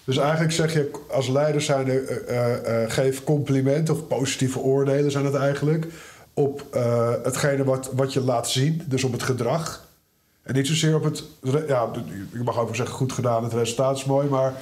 [0.04, 1.88] Dus eigenlijk zeg je als leider zijn
[2.88, 5.86] geef complimenten of positieve oordelen zijn het eigenlijk
[6.34, 9.86] op eh, hetgene wat, wat je laat zien, dus op het gedrag.
[10.42, 11.90] En niet zozeer op het, ja,
[12.32, 14.54] je mag ook wel zeggen goed gedaan, het resultaat is mooi, maar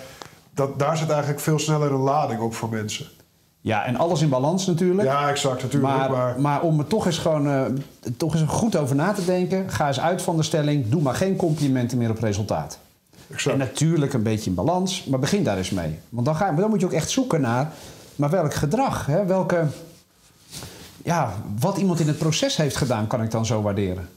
[0.55, 3.07] dat, daar zit eigenlijk veel sneller een lading op voor mensen.
[3.63, 5.09] Ja, en alles in balans natuurlijk.
[5.09, 5.93] Ja, exact, natuurlijk.
[5.93, 7.65] Maar, Maar, maar om er toch eens gewoon eh,
[8.17, 11.15] toch eens goed over na te denken, ga eens uit van de stelling: doe maar
[11.15, 12.79] geen complimenten meer op resultaat.
[13.31, 13.53] exact.
[13.53, 15.99] En natuurlijk een beetje in balans, maar begin daar eens mee.
[16.09, 17.73] Want dan, ga, dan moet je ook echt zoeken naar,
[18.17, 19.27] maar welk gedrag, hè?
[19.27, 19.67] welke,
[21.05, 24.09] ja, wat iemand in het proces heeft gedaan, kan ik dan zo waarderen.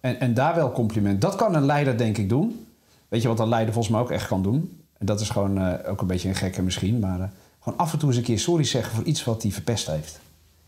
[0.00, 1.20] En, en daar wel compliment.
[1.20, 2.66] Dat kan een leider denk ik doen.
[3.08, 4.79] Weet je wat een leider volgens mij ook echt kan doen?
[5.00, 7.26] En dat is gewoon eh, ook een beetje een gekke misschien, maar eh,
[7.60, 10.20] gewoon af en toe eens een keer sorry zeggen voor iets wat hij verpest heeft.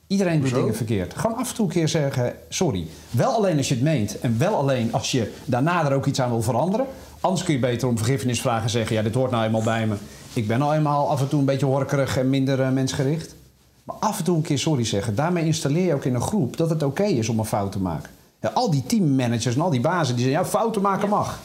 [0.06, 0.60] Iedereen doet Hoezo?
[0.60, 1.14] dingen verkeerd.
[1.16, 2.86] Gewoon af en toe een keer zeggen sorry.
[3.10, 6.20] Wel alleen als je het meent en wel alleen als je daarna er ook iets
[6.20, 6.86] aan wil veranderen.
[7.20, 9.86] Anders kun je beter om vergiffenis vragen en zeggen: ja, dit hoort nou eenmaal bij
[9.86, 9.94] me.
[10.32, 13.34] Ik ben al eenmaal af en toe een beetje horkerig en minder eh, mensgericht.
[13.84, 15.14] Maar af en toe een keer sorry zeggen.
[15.14, 17.78] Daarmee installeer je ook in een groep dat het oké is om een fout te
[17.78, 18.10] maken.
[18.40, 21.40] Ja, al die teammanagers en al die bazen die zeggen: ja, fouten maken mag.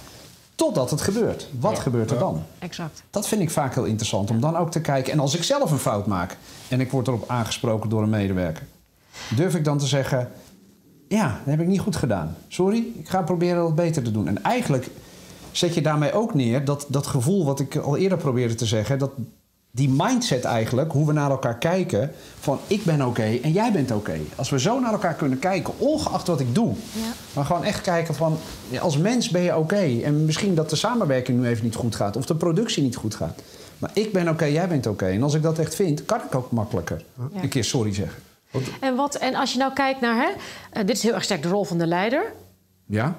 [0.58, 1.48] Totdat het gebeurt.
[1.60, 2.22] Wat Ja, gebeurt er ja.
[2.22, 2.44] dan?
[2.60, 3.04] Exact.
[3.10, 5.14] Dat vind ik vaak heel interessant om dan ook te kijken.
[5.14, 8.66] En als ik zelf een fout maak en ik word erop aangesproken door een medewerker,
[9.36, 10.32] durf ik dan te zeggen:
[11.08, 12.36] Ja, dat heb ik niet goed gedaan.
[12.48, 14.28] Sorry, ik ga proberen dat beter te doen.
[14.28, 14.90] En eigenlijk
[15.52, 19.00] zet je daarmee ook neer dat, dat gevoel wat ik al eerder probeerde te zeggen,
[19.00, 19.12] dat
[19.72, 23.92] die mindset eigenlijk, hoe we naar elkaar kijken, van ik ben oké en jij bent
[23.92, 24.18] oké.
[24.36, 27.02] Als we zo naar elkaar kunnen kijken, ongeacht wat ik doe, Ja.
[27.34, 28.38] maar gewoon echt kijken van,
[28.70, 30.00] ja, als mens ben je oké.
[30.04, 33.16] En misschien dat de samenwerking nu even niet goed gaat of de productie niet goed
[33.16, 33.42] gaat.
[33.78, 35.06] Maar ik ben oké, jij bent oké.
[35.06, 37.04] En als ik dat echt vind, kan ik ook makkelijker
[37.34, 37.42] Ja.
[37.42, 38.22] een keer sorry zeggen.
[38.80, 40.30] En, wat, en als je nou kijkt naar, hè,
[40.72, 42.24] eh, dit is heel erg sterk de rol van de leider.
[42.86, 43.16] Ja?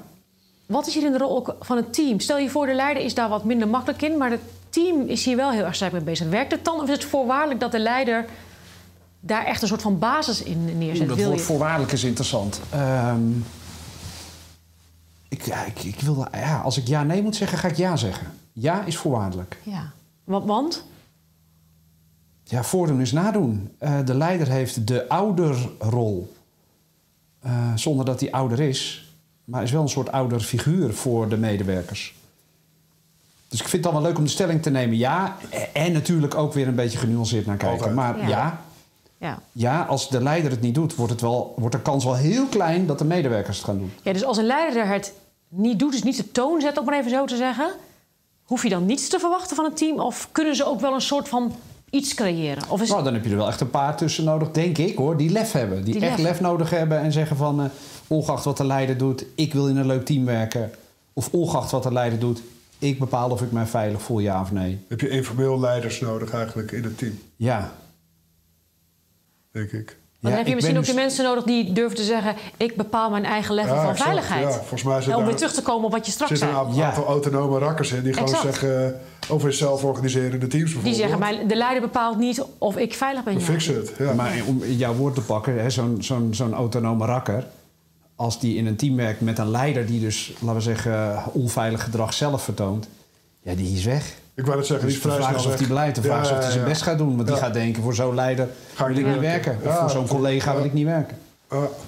[0.67, 2.21] Wat is hier in de rol ook van het team?
[2.21, 4.31] Stel je voor, de leider is daar wat minder makkelijk in, maar
[4.71, 6.29] team is hier wel heel erg sterk mee bezig.
[6.29, 8.25] Werkt het dan of is het voorwaardelijk dat de leider
[9.21, 11.09] daar echt een soort van basis in neerzet?
[11.09, 11.45] Dat Wil woord je?
[11.45, 12.61] voorwaardelijk is interessant.
[12.71, 13.31] Ehm,
[15.29, 17.97] ik, ja, ik, ik wil, ja, als ik ja nee moet zeggen, ga ik ja
[17.97, 18.27] zeggen.
[18.53, 19.59] Ja is voorwaardelijk.
[19.63, 19.93] Ja.
[20.25, 20.85] Want, want?
[22.45, 23.75] Ja, voordoen is nadoen.
[23.79, 26.35] Eh, de leider heeft de ouderrol.
[27.41, 29.13] Eh, zonder dat hij ouder is.
[29.45, 32.15] Maar is wel een soort ouderfiguur voor de medewerkers.
[33.49, 34.97] Dus ik vind het dan wel leuk om de stelling te nemen.
[34.97, 35.37] Ja,
[35.73, 37.77] en natuurlijk ook weer een beetje genuanceerd naar kijken.
[37.79, 37.95] Altijd.
[37.95, 38.29] Maar Ja.
[38.29, 38.61] ja.
[39.21, 39.39] Ja.
[39.53, 42.45] ja, als de leider het niet doet, wordt, het wel, wordt de kans wel heel
[42.47, 43.93] klein dat de medewerkers het gaan doen.
[44.03, 45.13] ja, dus als een leider het
[45.49, 47.71] niet doet, dus niet de toon zet, om maar even zo te zeggen.
[48.45, 50.01] hoef je dan niets te verwachten van een team?
[50.01, 51.53] Of kunnen ze ook wel een soort van
[51.91, 52.63] iets creëren?
[52.69, 54.97] Of is Nou, dan heb je er wel echt een paar tussen nodig, denk ik
[54.97, 55.17] hoor.
[55.17, 55.85] Die lef hebben.
[55.85, 56.27] Die, Die echt lef.
[56.31, 57.61] lef nodig hebben en zeggen van...
[57.63, 57.67] eh,
[58.07, 60.71] ongeacht wat de leider doet, ik wil in een leuk team werken.
[61.13, 62.43] Of ongeacht wat de leider doet,
[62.79, 64.79] ik bepaal of ik mij veilig voel, ja of nee.
[64.89, 67.73] Heb je informeel leiders nodig eigenlijk in het team, Ja.
[69.51, 69.97] denk ik.
[70.21, 72.35] dan Ja, heb je misschien ook de dus- mensen nodig die durven te zeggen...
[72.57, 74.09] ik bepaal mijn eigen level Ja, van exact.
[74.09, 74.43] veiligheid.
[74.49, 76.37] Ja, volgens mij zit om daar- weer terug te komen op wat je straks Er
[76.37, 76.51] zei.
[76.51, 76.87] zitten een Ja.
[76.87, 78.45] aantal autonome rakkers in die gewoon Exact.
[78.55, 80.85] zeggen eh, over zelf organiserende teams bijvoorbeeld.
[80.85, 83.35] Die zeggen, mijn, de leider bepaalt niet of ik veilig ben.
[83.35, 83.47] We ja.
[83.47, 84.13] fixen het, ja.
[84.13, 87.45] Maar om jouw woord te pakken, hè, zo'n zo'n zo'n autonome rakker...
[88.19, 91.23] als die in een team werkt met een leider die dus, laten we zeggen...
[91.33, 92.89] onveilig gedrag zelf vertoont...
[93.43, 94.15] ja, die is weg.
[94.35, 96.29] ik wou net zeggen, Dus die is vraag is of hij beleid, de vraag is
[96.29, 97.17] Ja, of hij zijn best gaat doen.
[97.17, 99.53] Want die gaat denken, voor zo'n leider Ga ik wil ik niet werken.
[99.53, 99.71] werken.
[99.71, 101.19] Of voor zo'n dat- collega wil ik niet werken.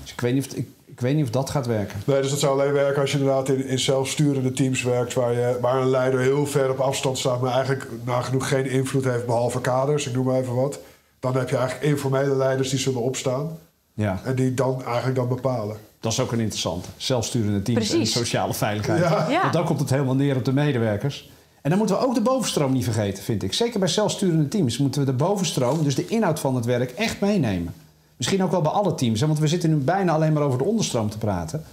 [0.02, 1.98] Dus ik weet niet of, ik, ik weet niet of dat gaat werken.
[2.06, 5.14] Nee, dus dat zou alleen werken als je inderdaad in, in zelfsturende teams werkt...
[5.14, 7.40] Waar, je, waar een leider heel ver op afstand staat...
[7.40, 10.06] maar eigenlijk nagenoeg geen invloed heeft behalve kaders.
[10.06, 10.78] Ik noem maar even wat.
[11.20, 13.58] Dan heb je eigenlijk informele leiders die zullen opstaan...
[13.94, 15.76] Ja, en die dan eigenlijk dan bepalen.
[16.00, 16.88] Dat is ook een interessante.
[16.96, 18.12] Zelfsturende teams Precies.
[18.14, 19.00] en sociale veiligheid.
[19.00, 19.26] Ja.
[19.28, 19.40] Ja.
[19.40, 21.30] Want dan komt het helemaal neer op de medewerkers.
[21.62, 23.52] En dan moeten we ook de bovenstroom niet vergeten, vind ik.
[23.52, 27.20] Zeker bij zelfsturende teams moeten we de bovenstroom, dus de inhoud van het werk, echt
[27.20, 27.74] meenemen.
[28.16, 30.58] Misschien ook wel bij alle teams, hè, want we zitten nu bijna alleen maar over
[30.58, 31.64] de onderstroom te praten.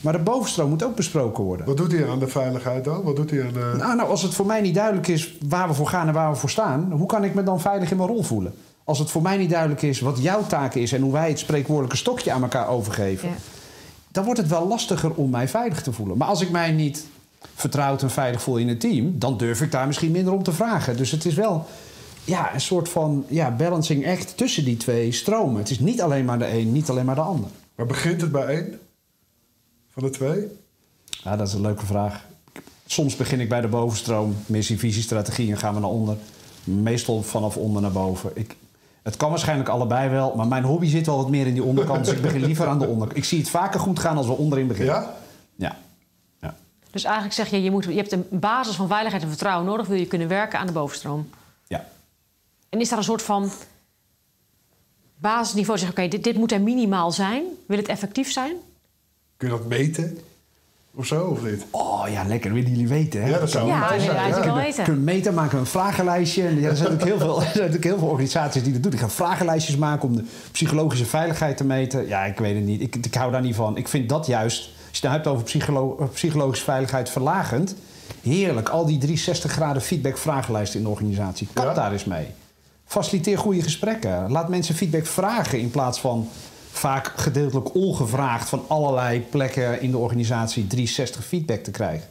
[0.00, 1.66] Maar de bovenstroom moet ook besproken worden.
[1.66, 3.02] Wat doet hij aan de veiligheid dan?
[3.02, 3.56] Wat doet hij aan...
[3.56, 6.14] eh, Nou, nou, als het voor mij niet duidelijk is waar we voor gaan en
[6.14, 8.54] waar we voor staan, hoe kan ik me dan veilig in mijn rol voelen?
[8.84, 11.38] Als het voor mij niet duidelijk is wat jouw taak is en hoe wij het
[11.38, 13.34] spreekwoordelijke stokje aan elkaar overgeven, Ja.
[14.18, 16.16] Dan wordt het wel lastiger om mij veilig te voelen.
[16.16, 17.06] Maar als ik mij niet
[17.54, 20.52] vertrouwd en veilig voel in het team, dan durf ik daar misschien minder om te
[20.52, 20.96] vragen.
[20.96, 21.66] Dus het is wel
[22.24, 25.58] ja, een soort van ja, balancing act tussen die twee stromen.
[25.58, 27.50] Het is niet alleen maar de een, niet alleen maar de ander.
[27.74, 28.78] Maar begint het bij één?
[29.88, 30.46] Van de twee?
[31.08, 32.24] Ja, dat is een leuke vraag.
[32.86, 36.16] Soms begin ik bij de bovenstroom, missie, visie, strategie en gaan we naar onder.
[36.64, 38.30] Meestal vanaf onder naar boven.
[38.34, 38.56] Ik,
[39.08, 42.04] het kan waarschijnlijk allebei wel, maar mijn hobby zit wel wat meer in die onderkant.
[42.04, 43.18] Dus ik begin liever aan de onderkant.
[43.18, 44.94] Ik zie het vaker goed gaan als we onderin beginnen.
[44.94, 45.14] Ja?
[45.56, 45.76] Ja.
[46.40, 46.54] ja.
[46.90, 49.86] Dus eigenlijk zeg je, je, moet, je hebt een basis van veiligheid en vertrouwen nodig...
[49.86, 51.30] wil je kunnen werken aan de bovenstroom.
[51.66, 51.86] ja.
[52.68, 53.50] En is daar een soort van
[55.16, 55.78] basisniveau?
[55.78, 57.44] Zeg, oké, dit, dit moet er minimaal zijn.
[57.66, 58.56] Wil het effectief zijn?
[59.36, 60.18] Kun je dat meten?
[60.94, 61.66] Of zo, of niet?
[61.70, 62.52] Oh ja, lekker.
[62.52, 63.28] Willen jullie weten, hè?
[63.28, 64.02] Ja, dat zou Ja, zijn.
[64.02, 64.44] ja.
[64.44, 64.84] wel weten.
[64.84, 66.46] kunnen meten, maken we een vragenlijstje.
[66.46, 68.82] En ja, er zijn natuurlijk heel veel, er zijn natuurlijk heel veel organisaties die dat
[68.82, 68.90] doen.
[68.90, 72.06] Die gaan vragenlijstjes maken om de psychologische veiligheid te meten.
[72.06, 72.80] Ja, ik weet het niet.
[72.80, 73.76] Ik, ik hou daar niet van.
[73.76, 77.74] Ik vind dat juist, als je het nou hebt over psycholo psychologische veiligheid verlagend...
[78.22, 81.48] heerlijk, al die 360 graden feedback vragenlijsten in de organisatie.
[81.52, 82.26] Kap daar eens mee.
[82.86, 84.30] Faciliteer goede gesprekken.
[84.30, 86.28] Laat mensen feedback vragen in plaats van
[86.78, 88.48] vaak gedeeltelijk ongevraagd...
[88.48, 92.08] van allerlei plekken in de organisatie 360 feedback te krijgen.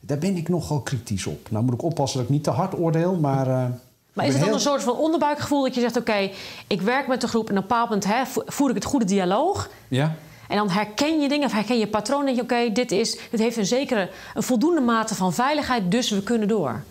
[0.00, 1.50] Daar ben ik nogal kritisch op.
[1.50, 3.46] Nou moet ik oppassen dat ik niet te hard oordeel, maar...
[3.46, 3.64] eh,
[4.12, 5.96] Maar is het dan heel- een soort van onderbuikgevoel dat je zegt...
[5.96, 6.30] oké,
[6.66, 8.84] ik werk met de groep en op een bepaald moment hè, vo- voer ik het
[8.84, 9.68] goede dialoog...
[9.88, 10.14] Ja?
[10.48, 12.28] En dan herken je dingen of herken je patronen.
[12.28, 15.90] En denk je, oké, dit, is, dit heeft een zekere, een voldoende mate van veiligheid,
[15.90, 16.82] dus we kunnen door.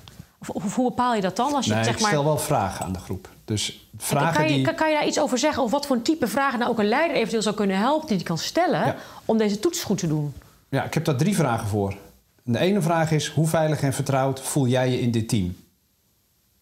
[0.52, 1.54] Of, hoe bepaal je dat dan?
[1.54, 3.30] Als je Nee, zeg ik maar, stel wel vragen aan de groep.
[3.46, 4.66] Dus vragen kan, je, die...
[4.66, 5.64] kan, kan je daar iets over zeggen?
[5.64, 8.08] Of wat voor een type vragen nou ook een leider eventueel zou kunnen helpen...
[8.08, 8.96] die die kan stellen Ja.
[9.26, 10.34] om deze toets goed te doen?
[10.70, 11.96] Ja, ik heb daar drie vragen voor.
[12.44, 15.56] De ene vraag is, hoe veilig en vertrouwd voel jij je in dit team?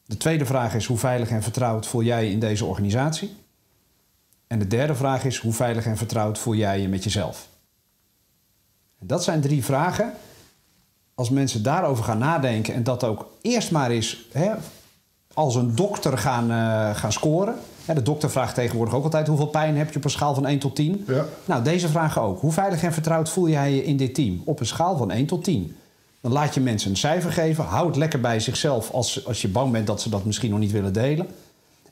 [0.06, 3.36] De tweede vraag is, hoe veilig en vertrouwd voel jij je in deze organisatie?
[4.48, 7.48] En de derde vraag is, hoe veilig en vertrouwd voel jij je met jezelf?
[9.00, 10.14] En dat zijn drie vragen.
[11.16, 14.52] Als mensen daarover gaan nadenken en dat ook eerst maar eens hè,
[15.34, 17.56] als een dokter gaan, eh, gaan scoren.
[17.86, 20.60] De dokter vraagt tegenwoordig ook altijd hoeveel pijn heb je op een schaal van 1
[20.60, 21.04] tot 10.
[21.08, 21.26] Ja.
[21.46, 22.42] Nou, deze vragen ook.
[22.42, 24.42] Hoe veilig en vertrouwd voel jij je in dit team?
[24.46, 25.76] Op een schaal van 1 tot 10.
[26.22, 27.64] Dan laat je mensen een cijfer geven.
[27.64, 30.60] Hou het lekker bij zichzelf als, als je bang bent dat ze dat misschien nog
[30.60, 31.28] niet willen delen.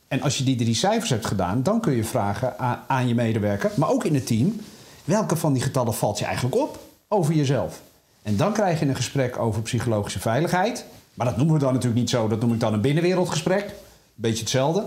[0.08, 3.16] En als je die drie cijfers hebt gedaan, dan kun je vragen aan, aan je
[3.16, 4.56] medewerker, maar ook in het team,
[5.04, 7.82] welke van die getallen valt je eigenlijk op over jezelf?
[8.22, 10.86] En dan krijg je een gesprek over psychologische veiligheid.
[11.14, 13.74] Maar dat noemen we dan natuurlijk niet zo, dat noem ik dan een binnenwereldgesprek.
[14.16, 14.86] Beetje hetzelfde.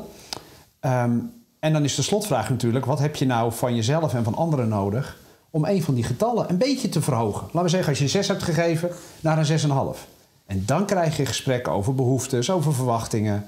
[0.80, 1.18] Ehm,
[1.58, 4.68] en dan is de slotvraag natuurlijk: wat heb je nou van jezelf en van anderen
[4.68, 5.18] nodig
[5.50, 7.42] om een van die getallen een beetje te verhogen?
[7.42, 8.90] Laten we zeggen, als je een 6 hebt gegeven,
[9.20, 10.06] naar een 6,5.
[10.46, 13.46] En dan krijg je gesprekken over behoeftes, over verwachtingen.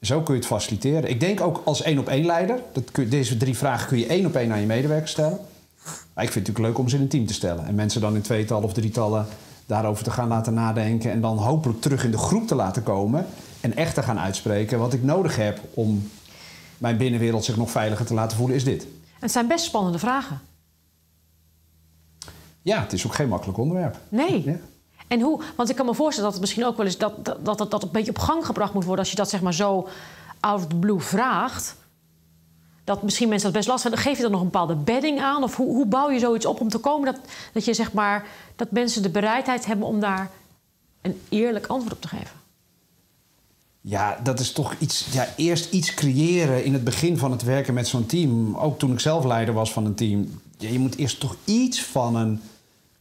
[0.00, 1.10] Zo kun je het faciliteren.
[1.10, 2.60] Ik denk ook als één op één leider.
[2.72, 5.38] Dat kun, deze drie vragen kun je één op één aan je medewerkers stellen.
[6.20, 7.66] Maar ik vind het natuurlijk leuk om ze in een team te stellen.
[7.66, 9.26] En mensen dan in tweetallen of drietallen
[9.66, 11.10] daarover te gaan laten nadenken.
[11.10, 13.26] En dan hopelijk terug in de groep te laten komen.
[13.60, 16.10] En echt te gaan uitspreken wat ik nodig heb om
[16.78, 18.82] mijn binnenwereld zich nog veiliger te laten voelen, is dit.
[18.82, 20.40] En het zijn best spannende vragen.
[22.62, 23.98] Ja, het is ook geen makkelijk onderwerp.
[24.08, 24.44] Nee.
[24.44, 24.56] Ja.
[25.08, 27.44] En hoe, want ik kan me voorstellen dat het misschien ook wel eens dat dat,
[27.44, 29.54] dat, dat, dat een beetje op gang gebracht moet worden als je dat zeg maar
[29.54, 29.88] zo
[30.40, 31.76] out of the blue vraagt.
[32.84, 34.08] Dat misschien mensen dat best lastig vinden.
[34.08, 35.42] Geef je dan nog een bepaalde bedding aan?
[35.42, 37.20] Of hoe, hoe bouw je zoiets op om te komen dat,
[37.52, 40.30] dat je zeg maar dat mensen de bereidheid hebben om daar
[41.02, 42.38] een eerlijk antwoord op te geven?
[43.80, 45.06] Ja, dat is toch iets.
[45.12, 48.56] Ja, eerst iets creëren in het begin van het werken met zo'n team.
[48.56, 50.40] Ook toen ik zelf leider was van een team.
[50.58, 52.40] Ja, je moet eerst toch iets van een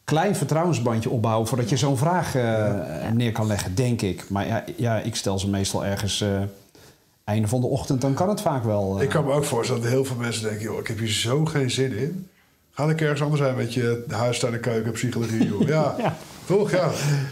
[0.04, 4.30] klein vertrouwensbandje opbouwen voordat je zo'n vraag eh, neer kan leggen, denk ik.
[4.30, 6.22] Maar ja, ja ik stel ze meestal ergens.
[6.22, 6.42] eh,
[7.30, 8.96] einde van de ochtend, dan kan het vaak wel.
[8.98, 9.04] eh.
[9.04, 10.62] Ik kan me ook voorstellen dat heel veel mensen denken...
[10.62, 12.28] joh, ik heb hier zo geen zin in.
[12.72, 15.68] Ga ik ergens anders zijn met je huis, tuin en keuken, psychologie, joh.
[15.68, 16.16] Ja, Ja.
[16.46, 16.72] toch?
[16.72, 16.90] Ja.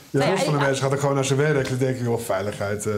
[0.10, 1.70] De helft van de mensen gaat ook gewoon naar zijn werk.
[1.70, 2.94] Dan denk ik, joh, veiligheid, eh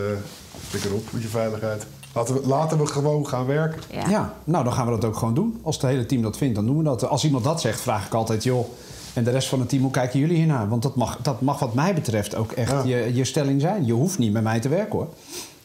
[0.71, 1.85] pik erop met je veiligheid.
[2.13, 3.81] Laten we, laten we gewoon gaan werken.
[4.09, 4.33] Ja.
[4.43, 5.59] nou dan gaan we dat ook gewoon doen.
[5.63, 7.07] Als het hele team dat vindt, dan doen we dat.
[7.07, 8.65] Als iemand dat zegt, vraag ik altijd, joh.
[9.13, 10.69] En de rest van het team, hoe kijken jullie hiernaar?
[10.69, 12.83] Want dat mag, dat mag wat mij betreft ook echt Ja.
[12.83, 13.85] je, je stelling zijn.
[13.85, 15.07] Je hoeft niet met mij te werken hoor.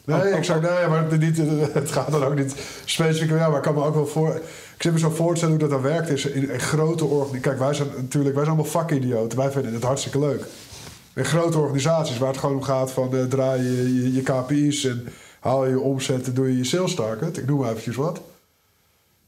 [0.05, 1.37] Nee, Ook- ik zou, nee, maar het, niet,
[1.73, 3.49] het gaat dan ook niet specifiek om jou.
[3.49, 4.35] Maar ik kan me ook wel voor...
[4.75, 7.39] Ik zit me zo voorstellen hoe dat dan werkt is in een grote organisatie.
[7.41, 8.35] Kijk, wij zijn natuurlijk...
[8.35, 9.37] Wij zijn allemaal vakidioten.
[9.37, 10.43] Wij vinden het hartstikke leuk.
[11.13, 13.15] In grote organisaties waar het gewoon om gaat van...
[13.15, 15.07] eh, draai je, je, je KPI's en
[15.39, 17.37] haal je je omzet en doe je je sales target.
[17.37, 18.21] Ik noem maar eventjes wat.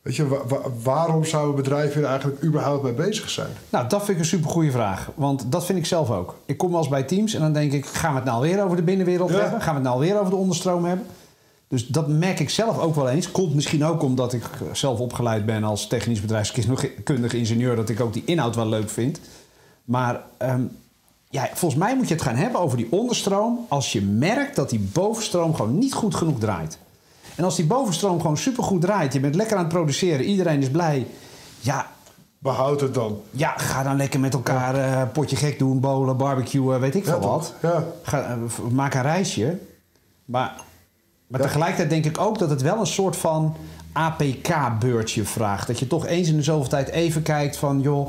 [0.08, 3.48] Weet je, wa- wa- waarom zou een bedrijf hier eigenlijk überhaupt mee bezig zijn?
[3.70, 5.10] Nou, dat vind ik een supergoeie vraag.
[5.16, 6.36] Want dat vind ik zelf ook.
[6.46, 7.86] Ik kom wel eens bij teams en dan denk ik...
[7.86, 9.40] gaan we het nou weer over de binnenwereld Ja.
[9.40, 9.62] hebben?
[9.62, 11.06] Gaan we het nou weer over de onderstroom hebben?
[11.68, 13.32] Dus dat merk ik zelf ook wel eens.
[13.32, 17.76] Komt misschien ook omdat ik zelf opgeleid ben als technisch bedrijfskundig ingenieur...
[17.76, 19.20] dat ik ook die inhoud wel leuk vind.
[19.84, 20.62] Maar ehm,
[21.30, 23.66] ja, volgens mij moet je het gaan hebben over die onderstroom...
[23.68, 26.78] als je merkt dat die bovenstroom gewoon niet goed genoeg draait.
[27.38, 29.14] En als die bovenstroom gewoon supergoed draait...
[29.14, 31.08] je bent lekker aan het produceren, iedereen is blij...
[31.60, 31.88] ja,
[32.40, 33.22] Behoud het dan.
[33.32, 37.12] ja, ga dan lekker met elkaar eh potje gek doen, bowlen, barbecuen, weet ik Ja,
[37.12, 37.54] veel wat.
[37.62, 37.84] Ja.
[38.02, 38.38] Ga, eh,
[38.72, 39.58] maak een reisje.
[40.26, 40.56] Maar,
[41.28, 41.46] maar Ja.
[41.46, 43.56] tegelijkertijd denk ik ook dat het wel een soort van
[43.94, 45.68] APK-beurtje vraagt.
[45.68, 47.82] Dat je toch eens in de zoveel tijd even kijkt van...
[47.82, 48.08] joh,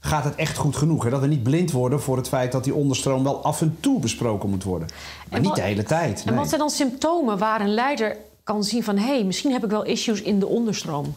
[0.00, 1.04] gaat het echt goed genoeg?
[1.04, 1.10] Hè?
[1.10, 4.00] Dat we niet blind worden voor het feit dat die onderstroom wel af en toe
[4.00, 4.88] besproken moet worden.
[5.28, 6.18] Maar En niet de hele tijd.
[6.20, 6.38] En nee.
[6.38, 8.16] wat zijn dan symptomen waar een leider
[8.50, 8.98] kan zien van...
[8.98, 11.14] hé, hey, misschien heb ik wel issues in de onderstroom?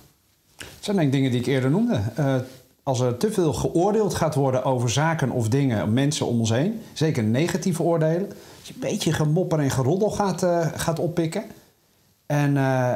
[0.58, 2.02] Het zijn denk ik dingen die ik eerder noemde.
[2.16, 2.36] Eh,
[2.84, 6.82] als er te veel geoordeeld gaat worden over zaken of dingen, mensen om ons heen,
[6.94, 11.44] zeker negatieve oordelen, als je een beetje gemopper en geroddel gaat, eh, gaat oppikken.
[12.26, 12.94] En, eh,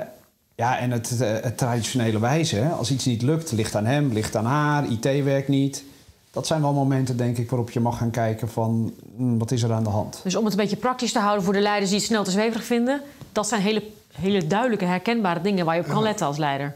[0.56, 4.36] ja, en het, het traditionele wijze, hè, als iets niet lukt, ligt aan hem, ligt
[4.36, 5.84] aan haar, IT werkt niet.
[6.32, 9.64] Dat zijn wel momenten, denk ik, waarop je mag gaan kijken van hm, wat is
[9.64, 10.20] er aan de hand.
[10.24, 12.32] Dus om het een beetje praktisch te houden voor de leiders die het snel te
[12.32, 13.02] zweverig vinden...
[13.32, 13.84] dat zijn hele,
[14.22, 16.76] hele duidelijke, herkenbare dingen waar je op kan letten als leider.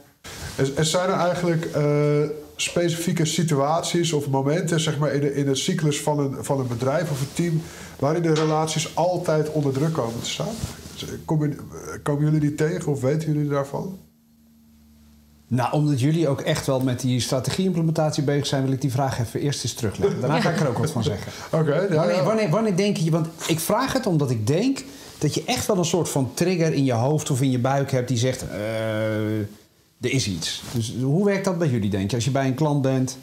[0.55, 1.83] Er, er zijn er eigenlijk eh,
[2.55, 6.67] specifieke situaties of momenten zeg maar, in, de, in de cyclus van een, van een
[6.67, 7.61] bedrijf of een team
[7.99, 10.53] waarin de relaties altijd onder druk komen te staan.
[11.25, 11.57] Komen,
[12.03, 13.97] komen jullie die tegen of weten jullie daarvan?
[15.47, 19.19] Nou, omdat jullie ook echt wel met die strategie-implementatie bezig zijn, wil ik die vraag
[19.19, 20.19] even eerst eens terugleggen.
[20.21, 21.31] Daarna ga ik er ook wat van zeggen.
[21.51, 24.83] Oké, ja, Wanneer, wanneer, wanneer denk je, want ik vraag het omdat ik denk
[25.21, 27.91] dat je echt wel een soort van trigger in je hoofd of in je buik
[27.91, 30.63] hebt die zegt: eh, er is iets.
[30.73, 32.15] Dus hoe werkt dat bij jullie, denk je?
[32.15, 33.17] Als je bij een klant bent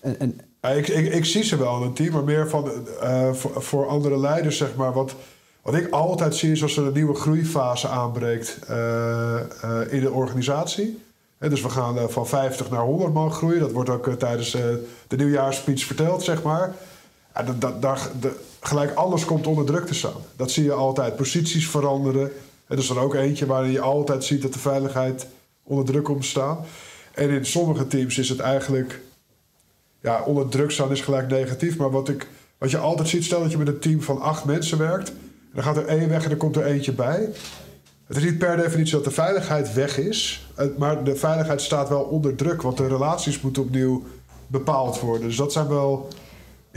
[0.00, 0.40] en, en
[0.76, 4.18] ik, ik, ik zie ze wel in een team, maar meer van, eh, voor, andere
[4.18, 4.92] leiders, zeg maar.
[4.92, 5.14] Wat,
[5.62, 9.40] wat ik altijd zie is als er een nieuwe groeifase aanbreekt eh,
[9.88, 11.02] in de organisatie.
[11.38, 13.60] Dus we gaan van 50 naar 100 man groeien.
[13.60, 16.74] Dat wordt ook tijdens de nieuwjaarsspeech verteld, zeg maar.
[17.34, 18.32] Ja, dat, dat, de,
[18.66, 20.22] gelijk alles komt onder druk te staan.
[20.36, 21.16] Dat zie je altijd.
[21.16, 22.22] Posities veranderen.
[22.66, 25.26] En dat is er ook eentje waarin je altijd ziet dat de veiligheid
[25.62, 26.58] onder druk komt te staan.
[27.14, 29.00] En in sommige teams is het eigenlijk
[30.00, 31.76] ja, onder druk staan is gelijk negatief.
[31.76, 34.44] Maar wat, ik, wat je altijd ziet, stel dat je met een team van acht
[34.44, 35.12] mensen werkt.
[35.54, 37.28] Dan gaat er één weg en dan komt er eentje bij.
[38.06, 40.48] Het is niet per definitie dat de veiligheid weg is.
[40.78, 42.62] Maar de veiligheid staat wel onder druk.
[42.62, 44.02] Want de relaties moeten opnieuw
[44.46, 45.26] bepaald worden.
[45.26, 46.08] Dus dat zijn wel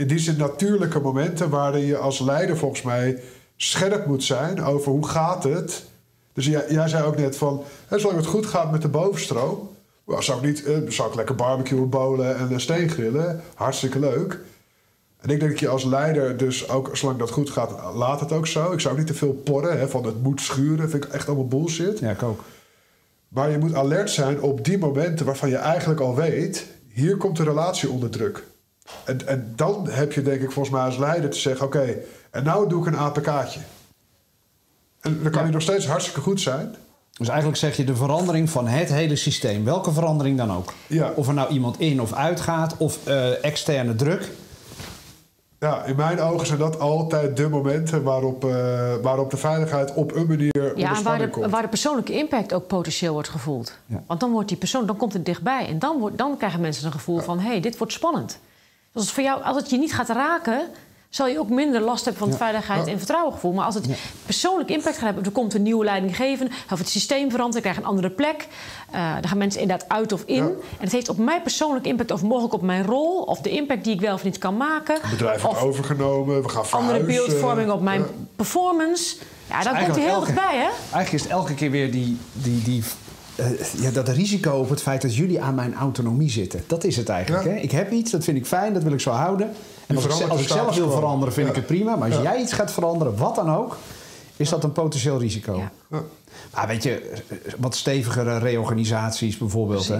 [0.06, 1.50] die zin natuurlijke momenten...
[1.50, 3.22] waarin je als leider volgens mij
[3.56, 5.84] scherp moet zijn over hoe gaat het...
[6.32, 9.68] Dus jij, jij zei ook net van, hè, zolang het goed gaat met de bovenstroom...
[10.08, 13.40] Nou, zou ik, niet, eh, zou ik lekker barbecuen, bowlen en eh, steengrillen.
[13.54, 14.38] Hartstikke leuk.
[15.20, 18.32] En ik denk dat je als leider dus ook, zolang dat goed gaat, laat het
[18.32, 18.72] ook zo.
[18.72, 20.90] Ik zou niet te veel porren, hè, van het moet schuren.
[20.90, 21.98] vind ik echt allemaal bullshit.
[21.98, 22.44] ja, ik ook.
[23.28, 26.66] Maar je moet alert zijn op die momenten waarvan je eigenlijk al weet...
[26.88, 28.44] hier komt de relatie onder druk.
[29.04, 31.66] En, en dan heb je denk ik volgens mij als leider te zeggen...
[31.66, 31.94] oké,
[32.30, 33.60] en nou doe ik een APK'tje.
[35.00, 35.42] En dan kan Ja.
[35.42, 36.74] die nog steeds hartstikke goed zijn...
[37.12, 40.72] Dus eigenlijk zeg je de verandering van het hele systeem, welke verandering dan ook.
[40.86, 41.12] Ja.
[41.14, 44.30] Of er nou iemand in of uit gaat, of eh, externe druk.
[45.58, 50.14] Ja, in mijn ogen zijn dat altijd de momenten waarop, eh, waarop de veiligheid op
[50.14, 51.50] een manier Ja, en waar de, komt.
[51.50, 53.78] waar de persoonlijke impact ook potentieel wordt gevoeld.
[53.86, 54.02] Ja.
[54.06, 55.66] Want dan wordt die persoon, dan komt het dichtbij.
[55.68, 58.38] En dan, wordt, dan krijgen mensen een gevoel van, hé, hey, dit wordt spannend.
[58.98, 60.60] Dus als het, voor jou, als het je niet gaat raken,
[61.08, 62.44] zal je ook minder last hebben van het Ja.
[62.44, 63.52] veiligheid en vertrouwengevoel.
[63.52, 63.86] Maar als het
[64.24, 67.76] persoonlijk impact gaat hebben, er komt een nieuwe leidinggevende, of het systeem verandert, ik krijg
[67.76, 68.46] een andere plek.
[68.90, 70.34] eh dan gaan mensen inderdaad uit of in.
[70.34, 70.42] Ja.
[70.48, 73.84] En het heeft op mij persoonlijk impact, of mogelijk op mijn rol, of de impact
[73.84, 74.98] die ik wel of niet kan maken.
[75.00, 77.00] Het bedrijf wordt overgenomen, we gaan verhuizen.
[77.00, 78.06] andere beeldvorming op mijn Ja.
[78.36, 79.16] performance.
[79.48, 80.68] Ja, dan komt eigenlijk hij heel dichtbij, hè?
[80.68, 82.84] Eigenlijk is het elke keer weer die, die, die,
[83.80, 86.62] ja, dat risico op het feit dat jullie aan mijn autonomie zitten.
[86.66, 87.44] Dat is het eigenlijk.
[87.44, 87.50] Ja.
[87.50, 87.56] Hè?
[87.56, 89.50] Ik heb iets, dat vind ik fijn, dat wil ik zo houden.
[89.86, 91.52] En als ik, als ik zelf wil veranderen, vind Ja.
[91.52, 91.96] ik het prima.
[91.96, 92.22] Maar als Ja.
[92.32, 93.76] jij iets gaat veranderen, wat dan ook,
[94.36, 95.56] is dat een potentieel risico.
[95.56, 95.70] Ja.
[95.90, 96.02] Ja.
[96.54, 96.98] Maar weet je,
[97.28, 99.88] eh, wat stevigere reorganisaties bijvoorbeeld.
[99.88, 99.98] Hè?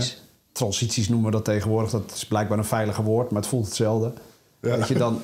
[0.53, 1.91] Transities noemen we dat tegenwoordig.
[1.91, 4.13] Dat is blijkbaar een veiliger woord, maar het voelt hetzelfde.
[4.61, 4.77] Ja.
[4.77, 5.21] Weet je, dan,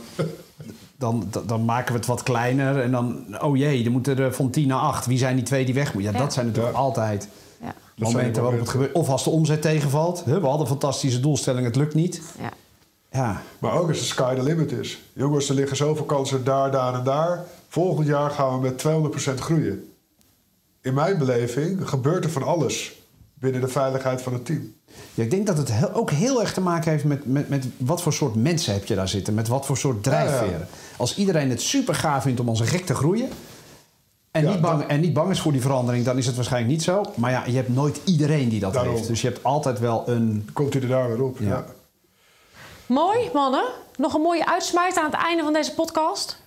[0.96, 2.80] dan, dan, dan maken we het wat kleiner.
[2.80, 5.06] En dan, oh jee, er moeten er van 10 naar 8.
[5.06, 6.12] Wie zijn die twee die weg moeten?
[6.12, 6.24] Ja, Ja.
[6.24, 6.80] dat zijn natuurlijk Ja.
[6.80, 7.28] altijd
[7.94, 8.92] momenten waarop het gebeurt.
[8.92, 10.24] Of als de omzet tegenvalt.
[10.24, 12.20] Hè, We hadden een fantastische doelstelling, het lukt niet.
[12.40, 12.50] Ja.
[13.10, 15.02] Ja, Maar ook als de sky the limit is.
[15.12, 17.44] Jongens, er liggen zoveel kansen daar, daar en daar.
[17.68, 19.88] Volgend jaar gaan we met 200% groeien.
[20.80, 22.92] In mijn beleving gebeurt er van alles
[23.34, 24.74] binnen de veiligheid van het team.
[25.14, 27.64] Ja, ik denk dat het heel- ook heel erg te maken heeft met, met, met
[27.76, 29.34] wat voor soort mensen heb je daar zitten.
[29.34, 30.50] Met wat voor soort drijfveren.
[30.52, 30.66] Ja, ja.
[30.96, 33.28] Als iedereen het super gaaf vindt om als een gek te groeien.
[34.34, 36.34] En, Ja, niet bang, dat- en niet bang is voor die verandering, dan is het
[36.34, 37.02] waarschijnlijk niet zo.
[37.14, 38.94] Maar ja, je hebt nooit iedereen die dat Daarom.
[38.94, 39.06] heeft.
[39.08, 40.48] Dus je hebt altijd wel een.
[40.52, 41.38] Komt hij er daar weer op?
[41.38, 41.46] Ja.
[41.48, 41.64] Ja.
[42.86, 43.64] Mooi, mannen.
[43.96, 46.42] Nog een mooie uitsmijter aan het einde van deze podcast.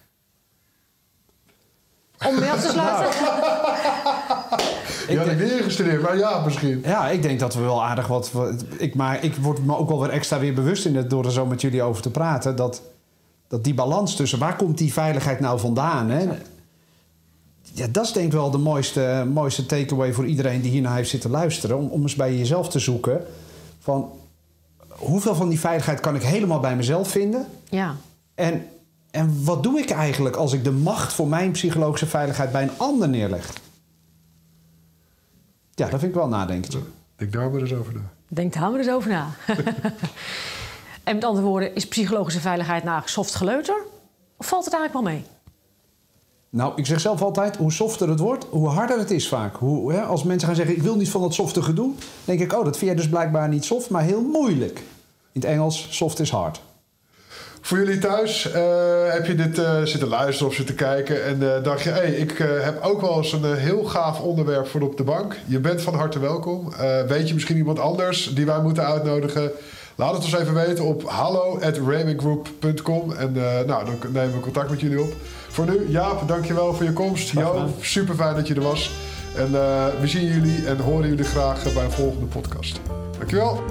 [2.28, 3.19] Om mee af te sluiten.
[5.17, 6.82] Had ik niet ingestudeerd, maar ja, misschien.
[6.86, 8.32] Ja, ik denk dat we wel aardig wat.
[8.32, 11.26] wat- ik, maar ik word me ook wel weer extra weer bewust in het, door
[11.26, 12.56] er zo met jullie over te praten.
[12.56, 12.82] Dat,
[13.47, 16.10] dat die balans tussen waar komt die veiligheid nou vandaan?
[16.10, 16.28] Hè?
[17.77, 21.09] Ja, dat is denk ik wel de mooiste, mooiste takeaway voor iedereen die hiernaar heeft
[21.09, 21.77] zitten luisteren.
[21.77, 23.25] Om, om eens bij jezelf te zoeken
[23.79, 24.11] van
[24.87, 27.47] hoeveel van die veiligheid kan ik helemaal bij mezelf vinden?
[27.69, 27.95] Ja.
[28.35, 28.65] En,
[29.11, 32.77] en wat doe ik eigenlijk als ik de macht voor mijn psychologische veiligheid bij een
[32.77, 33.53] ander neerleg?
[35.71, 36.83] Ja, dat vind ik wel nadenken.
[37.15, 38.11] Denk daar maar eens over na.
[38.27, 39.29] Denk daar maar eens over na.
[41.03, 43.81] en met andere woorden, is psychologische veiligheid nou soft geleuter?
[44.37, 45.37] Of valt het eigenlijk wel mee?
[46.58, 49.56] Nou, ik zeg zelf altijd, hoe softer het wordt, hoe harder het is vaak.
[49.56, 51.93] Hoe, hè, als mensen gaan zeggen, ik wil niet van dat softe gedoe...
[52.26, 54.78] denk ik, oh, dat vind jij dus blijkbaar niet soft, maar heel moeilijk.
[55.32, 56.62] In het Engels, soft is hard.
[57.62, 58.63] Voor jullie thuis, eh,
[59.13, 62.38] heb je dit eh, zitten luisteren of zitten kijken en eh, dacht je, hey, ik
[62.62, 65.36] heb ook wel eens een heel gaaf onderwerp voor op de bank.
[65.46, 66.74] Je bent van harte welkom.
[67.08, 69.52] Weet je misschien iemand anders die wij moeten uitnodigen?
[69.97, 74.79] Laat het ons even weten op hallo@raminggroup.com en eh, nou, dan nemen we contact met
[74.79, 75.13] jullie op.
[75.47, 77.29] Voor nu, Jaap, dankjewel voor je komst.
[77.29, 78.91] Jo, super fijn dat je er was.
[79.36, 82.79] En eh, we zien jullie en horen jullie graag bij een volgende podcast.
[83.17, 83.63] Dankjewel.